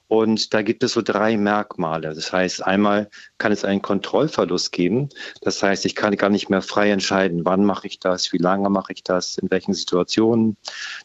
Und 0.09 0.55
da 0.55 0.63
gibt 0.63 0.85
es 0.85 0.93
so 0.93 1.03
drei 1.03 1.37
Merkmale. 1.37 2.15
Das 2.15 2.33
heißt, 2.33 2.65
einmal 2.65 3.11
kann 3.39 3.51
es 3.51 3.65
einen 3.65 3.83
Kontrollverlust 3.83 4.71
geben. 4.71 5.09
Das 5.41 5.63
heißt, 5.63 5.85
ich 5.85 5.97
kann 5.97 6.17
gar 6.17 6.31
nicht 6.31 6.49
mehr 6.49 6.63
frei 6.63 6.91
entscheiden, 6.91 7.45
wann 7.45 7.65
mache 7.65 7.89
ich 7.89 7.99
das, 7.99 8.33
wie 8.33 8.39
lange 8.39 8.71
mache 8.71 8.93
ich 8.93 9.03
das, 9.03 9.37
in 9.39 9.51
welchen 9.51 9.75
Situationen. 9.75 10.57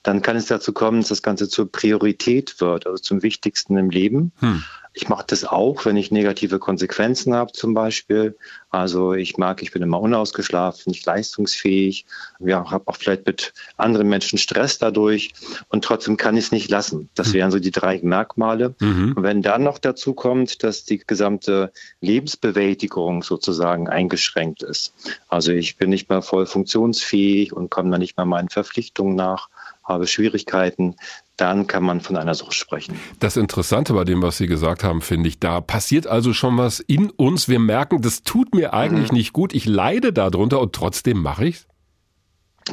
Dann 0.04 0.22
kann 0.22 0.38
es 0.38 0.46
dazu 0.46 0.72
kommen, 0.72 1.00
dass 1.00 1.10
das 1.10 1.24
Ganze 1.24 1.50
zur 1.50 1.72
Priorität 1.72 2.62
wird, 2.62 2.86
also 2.86 3.02
zum 3.02 3.24
Wichtigsten 3.24 3.78
im 3.78 3.90
Leben. 3.90 4.34
Hm. 4.40 4.64
Ich 4.94 5.08
mache 5.08 5.24
das 5.28 5.46
auch, 5.46 5.86
wenn 5.86 5.96
ich 5.96 6.12
negative 6.12 6.60
Konsequenzen 6.60 7.34
habe, 7.34 7.54
zum 7.54 7.74
Beispiel. 7.74 8.36
Also 8.70 9.14
ich 9.14 9.38
mag, 9.38 9.62
ich 9.62 9.72
bin 9.72 9.82
immer 9.82 10.02
unausgeschlafen, 10.02 10.92
nicht 10.92 11.06
leistungsfähig, 11.06 12.06
ja, 12.40 12.70
habe 12.70 12.88
auch 12.88 12.98
vielleicht 12.98 13.26
mit 13.26 13.54
anderen 13.78 14.10
Menschen 14.10 14.38
Stress 14.38 14.80
dadurch 14.80 15.34
und 15.70 15.84
trotzdem 15.84 16.18
kann 16.18 16.36
ich 16.36 16.46
es 16.46 16.52
nicht 16.52 16.70
lassen. 16.70 17.10
Das 17.16 17.30
mhm. 17.30 17.34
wären 17.34 17.52
so 17.52 17.60
die 17.60 17.72
drei 17.72 18.00
Merkmale. 18.02 18.76
Mhm. 18.80 19.14
Und 19.16 19.24
wenn 19.24 19.42
dann 19.42 19.64
noch 19.64 19.78
dazu 19.78 20.14
kommt, 20.14 20.64
dass 20.64 20.84
die 20.84 21.00
gesamte 21.00 21.72
Lebensbewältigung 22.02 23.24
sozusagen 23.24 23.88
eingeschränkt 23.88 24.64
ist, 24.64 24.94
also 25.30 25.52
ich 25.52 25.78
bin 25.78 25.90
nicht 25.90 26.10
mehr 26.10 26.22
voll 26.22 26.46
funktionsfähig 26.46 27.54
und 27.54 27.70
komme 27.70 27.92
dann 27.92 28.02
nicht 28.02 28.18
mehr 28.18 28.26
meinen 28.26 28.50
Verpflichtungen 28.50 29.16
nach, 29.16 29.50
habe 29.84 30.08
Schwierigkeiten, 30.08 30.96
dann 31.38 31.68
kann 31.68 31.84
man 31.84 32.02
von 32.02 32.18
einer 32.18 32.36
Sucht 32.36 32.54
sprechen. 32.54 33.00
Das 33.20 33.38
Interessante 33.38 33.94
bei 33.94 34.04
dem, 34.04 34.22
was 34.22 34.38
Sie 34.38 34.48
gesagt 34.48 34.84
haben, 34.84 35.02
finde 35.02 35.30
ich, 35.30 35.40
da 35.40 35.62
passiert 35.62 36.08
also 36.08 36.34
schon 36.34 36.58
was 36.58 36.80
in 36.80 37.10
uns. 37.10 37.50
Wir 37.50 37.60
merken, 37.60 38.02
das 38.02 38.24
tut 38.24 38.54
mir 38.54 38.74
eigentlich 38.74 39.12
mhm. 39.12 39.18
nicht 39.18 39.34
gut. 39.34 39.54
Ich 39.54 39.66
leide 39.66 40.14
darunter 40.14 40.60
und 40.60 40.74
trotzdem 40.74 41.22
mache 41.22 41.46
ich 41.46 41.56
es. 41.56 41.68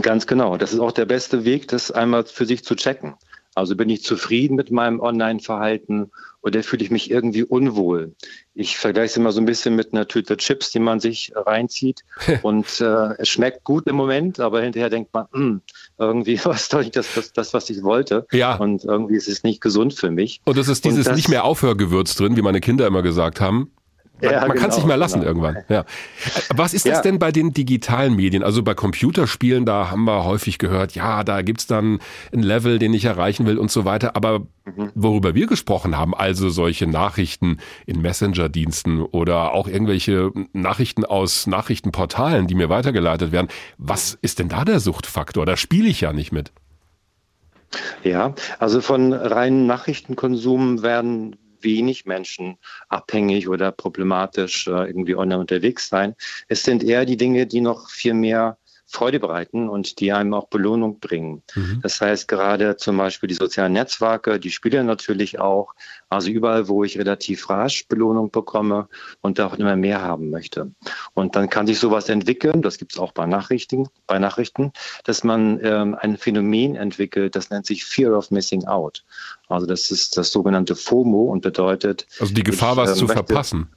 Ganz 0.02 0.26
genau. 0.26 0.56
Das 0.58 0.72
ist 0.72 0.80
auch 0.80 0.92
der 0.92 1.06
beste 1.06 1.44
Weg, 1.44 1.68
das 1.68 1.90
einmal 1.90 2.24
für 2.26 2.44
sich 2.44 2.62
zu 2.62 2.74
checken. 2.74 3.14
Also 3.58 3.74
bin 3.74 3.90
ich 3.90 4.04
zufrieden 4.04 4.54
mit 4.54 4.70
meinem 4.70 5.00
Online-Verhalten 5.00 6.12
oder 6.42 6.62
fühle 6.62 6.84
ich 6.84 6.92
mich 6.92 7.10
irgendwie 7.10 7.42
unwohl? 7.42 8.14
Ich 8.54 8.78
vergleiche 8.78 9.06
es 9.06 9.16
immer 9.16 9.32
so 9.32 9.40
ein 9.40 9.46
bisschen 9.46 9.74
mit 9.74 9.92
einer 9.92 10.06
Tüte 10.06 10.36
Chips, 10.36 10.70
die 10.70 10.78
man 10.78 11.00
sich 11.00 11.32
reinzieht. 11.34 12.04
und 12.42 12.80
äh, 12.80 13.14
es 13.18 13.28
schmeckt 13.28 13.64
gut 13.64 13.88
im 13.88 13.96
Moment, 13.96 14.38
aber 14.38 14.62
hinterher 14.62 14.90
denkt 14.90 15.12
man, 15.12 15.26
hm, 15.32 15.60
irgendwie 15.98 16.38
war 16.44 16.54
es 16.54 16.68
doch 16.68 16.78
nicht 16.78 16.94
das, 16.94 17.12
das, 17.14 17.32
das, 17.32 17.52
was 17.52 17.68
ich 17.68 17.82
wollte. 17.82 18.28
Ja. 18.30 18.54
Und 18.54 18.84
irgendwie 18.84 19.16
ist 19.16 19.26
es 19.26 19.42
nicht 19.42 19.60
gesund 19.60 19.92
für 19.92 20.12
mich. 20.12 20.40
Und 20.44 20.56
es 20.56 20.68
ist 20.68 20.84
dieses 20.84 21.06
das, 21.06 21.16
nicht 21.16 21.28
mehr 21.28 21.42
Aufhörgewürz 21.42 22.14
drin, 22.14 22.36
wie 22.36 22.42
meine 22.42 22.60
Kinder 22.60 22.86
immer 22.86 23.02
gesagt 23.02 23.40
haben. 23.40 23.72
Man, 24.20 24.32
ja, 24.32 24.40
man 24.40 24.50
genau, 24.50 24.60
kann 24.60 24.70
es 24.70 24.76
nicht 24.76 24.86
mehr 24.86 24.96
lassen 24.96 25.20
genau. 25.20 25.28
irgendwann. 25.28 25.58
Ja. 25.68 25.84
Was 26.54 26.74
ist 26.74 26.86
das 26.86 26.98
ja. 26.98 27.02
denn 27.02 27.18
bei 27.18 27.30
den 27.30 27.52
digitalen 27.52 28.16
Medien? 28.16 28.42
Also 28.42 28.62
bei 28.62 28.74
Computerspielen, 28.74 29.64
da 29.64 29.90
haben 29.90 30.04
wir 30.04 30.24
häufig 30.24 30.58
gehört, 30.58 30.94
ja, 30.94 31.22
da 31.24 31.42
gibt's 31.42 31.66
dann 31.66 32.00
ein 32.32 32.42
Level, 32.42 32.78
den 32.78 32.94
ich 32.94 33.04
erreichen 33.04 33.46
will 33.46 33.58
und 33.58 33.70
so 33.70 33.84
weiter. 33.84 34.16
Aber 34.16 34.40
mhm. 34.64 34.90
worüber 34.94 35.34
wir 35.34 35.46
gesprochen 35.46 35.96
haben, 35.96 36.14
also 36.14 36.48
solche 36.48 36.86
Nachrichten 36.86 37.58
in 37.86 38.00
Messenger-Diensten 38.02 39.02
oder 39.02 39.52
auch 39.52 39.68
irgendwelche 39.68 40.30
Nachrichten 40.52 41.04
aus 41.04 41.46
Nachrichtenportalen, 41.46 42.46
die 42.46 42.54
mir 42.54 42.68
weitergeleitet 42.68 43.32
werden, 43.32 43.48
was 43.76 44.18
ist 44.20 44.38
denn 44.38 44.48
da 44.48 44.64
der 44.64 44.80
Suchtfaktor? 44.80 45.46
Da 45.46 45.56
spiele 45.56 45.88
ich 45.88 46.00
ja 46.00 46.12
nicht 46.12 46.32
mit. 46.32 46.52
Ja, 48.02 48.34
also 48.58 48.80
von 48.80 49.12
reinen 49.12 49.66
Nachrichtenkonsum 49.66 50.82
werden 50.82 51.36
wenig 51.60 52.06
Menschen 52.06 52.58
abhängig 52.88 53.48
oder 53.48 53.72
problematisch 53.72 54.66
äh, 54.66 54.86
irgendwie 54.86 55.16
online 55.16 55.40
unterwegs 55.40 55.88
sein. 55.88 56.14
Es 56.48 56.62
sind 56.62 56.82
eher 56.82 57.04
die 57.04 57.16
Dinge, 57.16 57.46
die 57.46 57.60
noch 57.60 57.90
viel 57.90 58.14
mehr 58.14 58.58
Freude 58.90 59.20
bereiten 59.20 59.68
und 59.68 60.00
die 60.00 60.12
einem 60.12 60.32
auch 60.32 60.48
Belohnung 60.48 60.98
bringen. 60.98 61.42
Mhm. 61.54 61.80
Das 61.82 62.00
heißt, 62.00 62.26
gerade 62.26 62.78
zum 62.78 62.96
Beispiel 62.96 63.28
die 63.28 63.34
sozialen 63.34 63.74
Netzwerke, 63.74 64.40
die 64.40 64.50
spielen 64.50 64.86
natürlich 64.86 65.38
auch, 65.38 65.74
also 66.08 66.30
überall, 66.30 66.68
wo 66.68 66.84
ich 66.84 66.98
relativ 66.98 67.50
rasch 67.50 67.86
Belohnung 67.86 68.30
bekomme 68.30 68.88
und 69.20 69.40
auch 69.40 69.58
immer 69.58 69.76
mehr 69.76 70.00
haben 70.00 70.30
möchte. 70.30 70.72
Und 71.12 71.36
dann 71.36 71.50
kann 71.50 71.66
sich 71.66 71.78
sowas 71.78 72.08
entwickeln, 72.08 72.62
das 72.62 72.78
gibt 72.78 72.92
es 72.92 72.98
auch 72.98 73.12
bei 73.12 73.26
Nachrichten, 73.26 73.88
bei 74.06 74.18
Nachrichten, 74.18 74.72
dass 75.04 75.22
man 75.22 75.60
ähm, 75.62 75.94
ein 75.94 76.16
Phänomen 76.16 76.74
entwickelt, 76.74 77.36
das 77.36 77.50
nennt 77.50 77.66
sich 77.66 77.84
Fear 77.84 78.16
of 78.16 78.30
Missing 78.30 78.64
Out. 78.64 79.04
Also 79.48 79.66
das 79.66 79.90
ist 79.90 80.16
das 80.16 80.32
sogenannte 80.32 80.74
FOMO 80.74 81.24
und 81.24 81.42
bedeutet. 81.42 82.06
Also 82.20 82.32
die 82.32 82.42
Gefahr, 82.42 82.72
ich, 82.72 82.78
was 82.78 82.90
ähm, 82.92 82.96
zu 82.96 83.08
verpassen. 83.08 83.68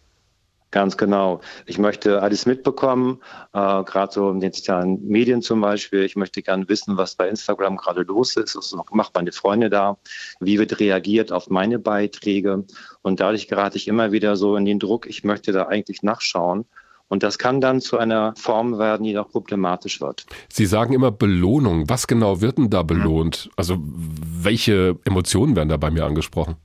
Ganz 0.71 0.95
genau. 0.95 1.41
Ich 1.65 1.77
möchte 1.77 2.21
alles 2.21 2.45
mitbekommen, 2.45 3.19
äh, 3.53 3.83
gerade 3.83 4.11
so 4.11 4.31
in 4.31 4.39
den 4.39 4.53
sozialen 4.53 5.05
Medien 5.05 5.41
zum 5.41 5.59
Beispiel. 5.59 6.03
Ich 6.03 6.15
möchte 6.15 6.41
gerne 6.41 6.67
wissen, 6.69 6.95
was 6.95 7.15
bei 7.15 7.27
Instagram 7.27 7.75
gerade 7.75 8.03
los 8.03 8.37
ist. 8.37 8.55
Was 8.55 8.73
macht 8.91 9.13
meine 9.13 9.33
Freunde 9.33 9.69
da? 9.69 9.97
Wie 10.39 10.57
wird 10.57 10.79
reagiert 10.79 11.33
auf 11.33 11.49
meine 11.49 11.77
Beiträge? 11.77 12.63
Und 13.01 13.19
dadurch 13.19 13.49
gerate 13.49 13.77
ich 13.77 13.89
immer 13.89 14.13
wieder 14.13 14.37
so 14.37 14.55
in 14.55 14.63
den 14.63 14.79
Druck, 14.79 15.07
ich 15.07 15.25
möchte 15.25 15.51
da 15.51 15.67
eigentlich 15.67 16.03
nachschauen. 16.03 16.65
Und 17.09 17.23
das 17.23 17.37
kann 17.37 17.59
dann 17.59 17.81
zu 17.81 17.97
einer 17.97 18.33
Form 18.37 18.79
werden, 18.79 19.03
die 19.03 19.11
noch 19.11 19.29
problematisch 19.29 19.99
wird. 19.99 20.25
Sie 20.47 20.65
sagen 20.65 20.93
immer 20.93 21.11
Belohnung. 21.11 21.89
Was 21.89 22.07
genau 22.07 22.39
wird 22.39 22.57
denn 22.57 22.69
da 22.69 22.83
belohnt? 22.83 23.49
Also 23.57 23.77
welche 23.81 24.97
Emotionen 25.03 25.57
werden 25.57 25.67
da 25.67 25.75
bei 25.75 25.91
mir 25.91 26.05
angesprochen? 26.05 26.55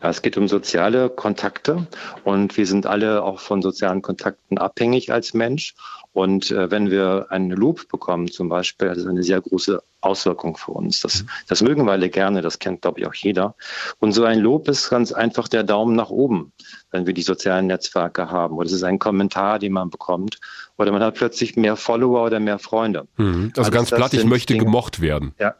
Es 0.00 0.22
geht 0.22 0.38
um 0.38 0.48
soziale 0.48 1.10
Kontakte 1.10 1.86
und 2.24 2.56
wir 2.56 2.66
sind 2.66 2.86
alle 2.86 3.22
auch 3.22 3.38
von 3.38 3.60
sozialen 3.60 4.00
Kontakten 4.00 4.58
abhängig 4.58 5.12
als 5.12 5.34
Mensch. 5.34 5.74
Und 6.12 6.50
äh, 6.50 6.70
wenn 6.70 6.90
wir 6.90 7.26
einen 7.30 7.50
Lob 7.50 7.86
bekommen 7.88 8.28
zum 8.28 8.48
Beispiel, 8.48 8.88
das 8.88 8.98
ist 8.98 9.06
eine 9.06 9.22
sehr 9.22 9.40
große 9.40 9.80
Auswirkung 10.00 10.56
für 10.56 10.72
uns. 10.72 11.00
Das, 11.00 11.24
das 11.46 11.62
mögen 11.62 11.84
wir 11.84 11.92
alle 11.92 12.08
gerne, 12.08 12.42
das 12.42 12.58
kennt, 12.58 12.82
glaube 12.82 13.00
ich, 13.00 13.06
auch 13.06 13.14
jeder. 13.14 13.54
Und 14.00 14.12
so 14.12 14.24
ein 14.24 14.40
Lob 14.40 14.68
ist 14.68 14.90
ganz 14.90 15.12
einfach 15.12 15.46
der 15.46 15.62
Daumen 15.62 15.94
nach 15.94 16.10
oben, 16.10 16.52
wenn 16.90 17.06
wir 17.06 17.14
die 17.14 17.22
sozialen 17.22 17.68
Netzwerke 17.68 18.30
haben. 18.30 18.56
Oder 18.56 18.66
es 18.66 18.72
ist 18.72 18.82
ein 18.82 18.98
Kommentar, 18.98 19.58
den 19.60 19.72
man 19.72 19.90
bekommt. 19.90 20.40
Oder 20.78 20.90
man 20.90 21.02
hat 21.02 21.14
plötzlich 21.14 21.56
mehr 21.56 21.76
Follower 21.76 22.24
oder 22.24 22.40
mehr 22.40 22.58
Freunde. 22.58 23.06
Mhm. 23.16 23.52
Also, 23.56 23.60
also 23.60 23.70
ganz 23.70 23.90
platt, 23.90 24.14
ich 24.14 24.24
möchte 24.24 24.54
Dinge, 24.54 24.64
gemocht 24.64 25.00
werden. 25.00 25.34
Ja, 25.38 25.54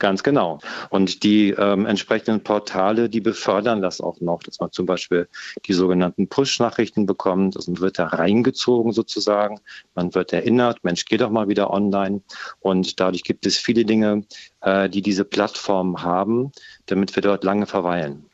Ganz 0.00 0.22
genau. 0.22 0.58
Und 0.88 1.22
die 1.22 1.50
ähm, 1.50 1.84
entsprechenden 1.84 2.42
Portale, 2.42 3.10
die 3.10 3.20
befördern 3.20 3.82
das 3.82 4.00
auch 4.00 4.18
noch, 4.20 4.42
dass 4.42 4.58
man 4.58 4.72
zum 4.72 4.86
Beispiel 4.86 5.28
die 5.66 5.74
sogenannten 5.74 6.26
Push-Nachrichten 6.26 7.04
bekommt. 7.04 7.54
Also 7.54 7.70
man 7.70 7.80
wird 7.82 7.98
da 7.98 8.06
reingezogen 8.06 8.92
sozusagen. 8.92 9.60
Man 9.94 10.14
wird 10.14 10.32
erinnert, 10.32 10.82
Mensch, 10.82 11.04
geh 11.04 11.18
doch 11.18 11.30
mal 11.30 11.48
wieder 11.48 11.70
online. 11.70 12.22
Und 12.60 12.98
dadurch 12.98 13.22
gibt 13.22 13.44
es 13.44 13.58
viele 13.58 13.84
Dinge, 13.84 14.24
äh, 14.62 14.88
die 14.88 15.02
diese 15.02 15.26
Plattform 15.26 16.02
haben, 16.02 16.50
damit 16.86 17.14
wir 17.14 17.22
dort 17.22 17.44
lange 17.44 17.66
verweilen. 17.66 18.24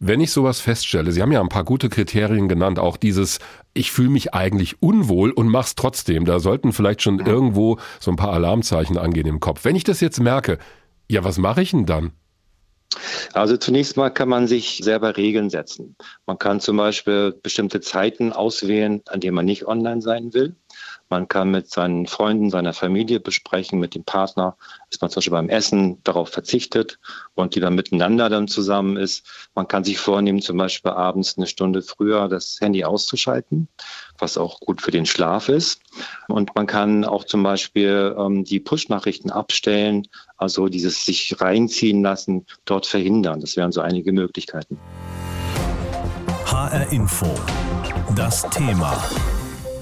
Wenn 0.00 0.20
ich 0.20 0.32
sowas 0.32 0.60
feststelle, 0.60 1.12
Sie 1.12 1.22
haben 1.22 1.32
ja 1.32 1.40
ein 1.40 1.48
paar 1.48 1.64
gute 1.64 1.88
Kriterien 1.88 2.48
genannt, 2.48 2.80
auch 2.80 2.96
dieses, 2.96 3.38
ich 3.72 3.92
fühle 3.92 4.10
mich 4.10 4.34
eigentlich 4.34 4.82
unwohl 4.82 5.30
und 5.30 5.48
mach's 5.48 5.76
trotzdem. 5.76 6.24
Da 6.24 6.40
sollten 6.40 6.72
vielleicht 6.72 7.02
schon 7.02 7.20
irgendwo 7.20 7.78
so 8.00 8.10
ein 8.10 8.16
paar 8.16 8.32
Alarmzeichen 8.32 8.96
angehen 8.96 9.26
im 9.26 9.40
Kopf. 9.40 9.64
Wenn 9.64 9.76
ich 9.76 9.84
das 9.84 10.00
jetzt 10.00 10.20
merke, 10.20 10.58
ja, 11.10 11.24
was 11.24 11.38
mache 11.38 11.62
ich 11.62 11.70
denn 11.70 11.86
dann? 11.86 12.12
Also 13.32 13.56
zunächst 13.56 13.96
mal 13.96 14.10
kann 14.10 14.28
man 14.28 14.46
sich 14.46 14.80
selber 14.82 15.16
Regeln 15.16 15.50
setzen. 15.50 15.96
Man 16.26 16.38
kann 16.38 16.60
zum 16.60 16.76
Beispiel 16.78 17.34
bestimmte 17.42 17.80
Zeiten 17.80 18.32
auswählen, 18.32 19.02
an 19.08 19.20
denen 19.20 19.34
man 19.34 19.44
nicht 19.44 19.66
online 19.66 20.00
sein 20.00 20.32
will. 20.32 20.56
Man 21.10 21.26
kann 21.26 21.50
mit 21.50 21.70
seinen 21.70 22.06
Freunden, 22.06 22.50
seiner 22.50 22.74
Familie 22.74 23.20
besprechen, 23.20 23.78
mit 23.78 23.94
dem 23.94 24.04
Partner, 24.04 24.56
dass 24.90 25.00
man 25.00 25.10
zum 25.10 25.20
Beispiel 25.20 25.32
beim 25.32 25.48
Essen 25.48 26.02
darauf 26.04 26.28
verzichtet 26.28 26.98
und 27.34 27.56
dann 27.56 27.74
miteinander 27.74 28.28
dann 28.28 28.46
zusammen 28.46 28.96
ist. 28.96 29.26
Man 29.54 29.66
kann 29.66 29.84
sich 29.84 29.98
vornehmen, 29.98 30.42
zum 30.42 30.58
Beispiel 30.58 30.90
abends 30.90 31.36
eine 31.36 31.46
Stunde 31.46 31.82
früher 31.82 32.28
das 32.28 32.58
Handy 32.60 32.84
auszuschalten, 32.84 33.68
was 34.18 34.36
auch 34.36 34.60
gut 34.60 34.82
für 34.82 34.90
den 34.90 35.06
Schlaf 35.06 35.48
ist. 35.48 35.80
Und 36.28 36.54
man 36.54 36.66
kann 36.66 37.04
auch 37.04 37.24
zum 37.24 37.42
Beispiel 37.42 38.14
ähm, 38.18 38.44
die 38.44 38.60
Push-Nachrichten 38.60 39.30
abstellen, 39.30 40.06
also 40.36 40.68
dieses 40.68 41.04
sich 41.04 41.40
reinziehen 41.40 42.02
lassen, 42.02 42.46
dort 42.64 42.86
verhindern. 42.86 43.40
Das 43.40 43.56
wären 43.56 43.72
so 43.72 43.80
einige 43.80 44.12
Möglichkeiten. 44.12 44.78
HR 46.46 46.92
Info. 46.92 47.26
Das 48.14 48.42
Thema. 48.50 48.96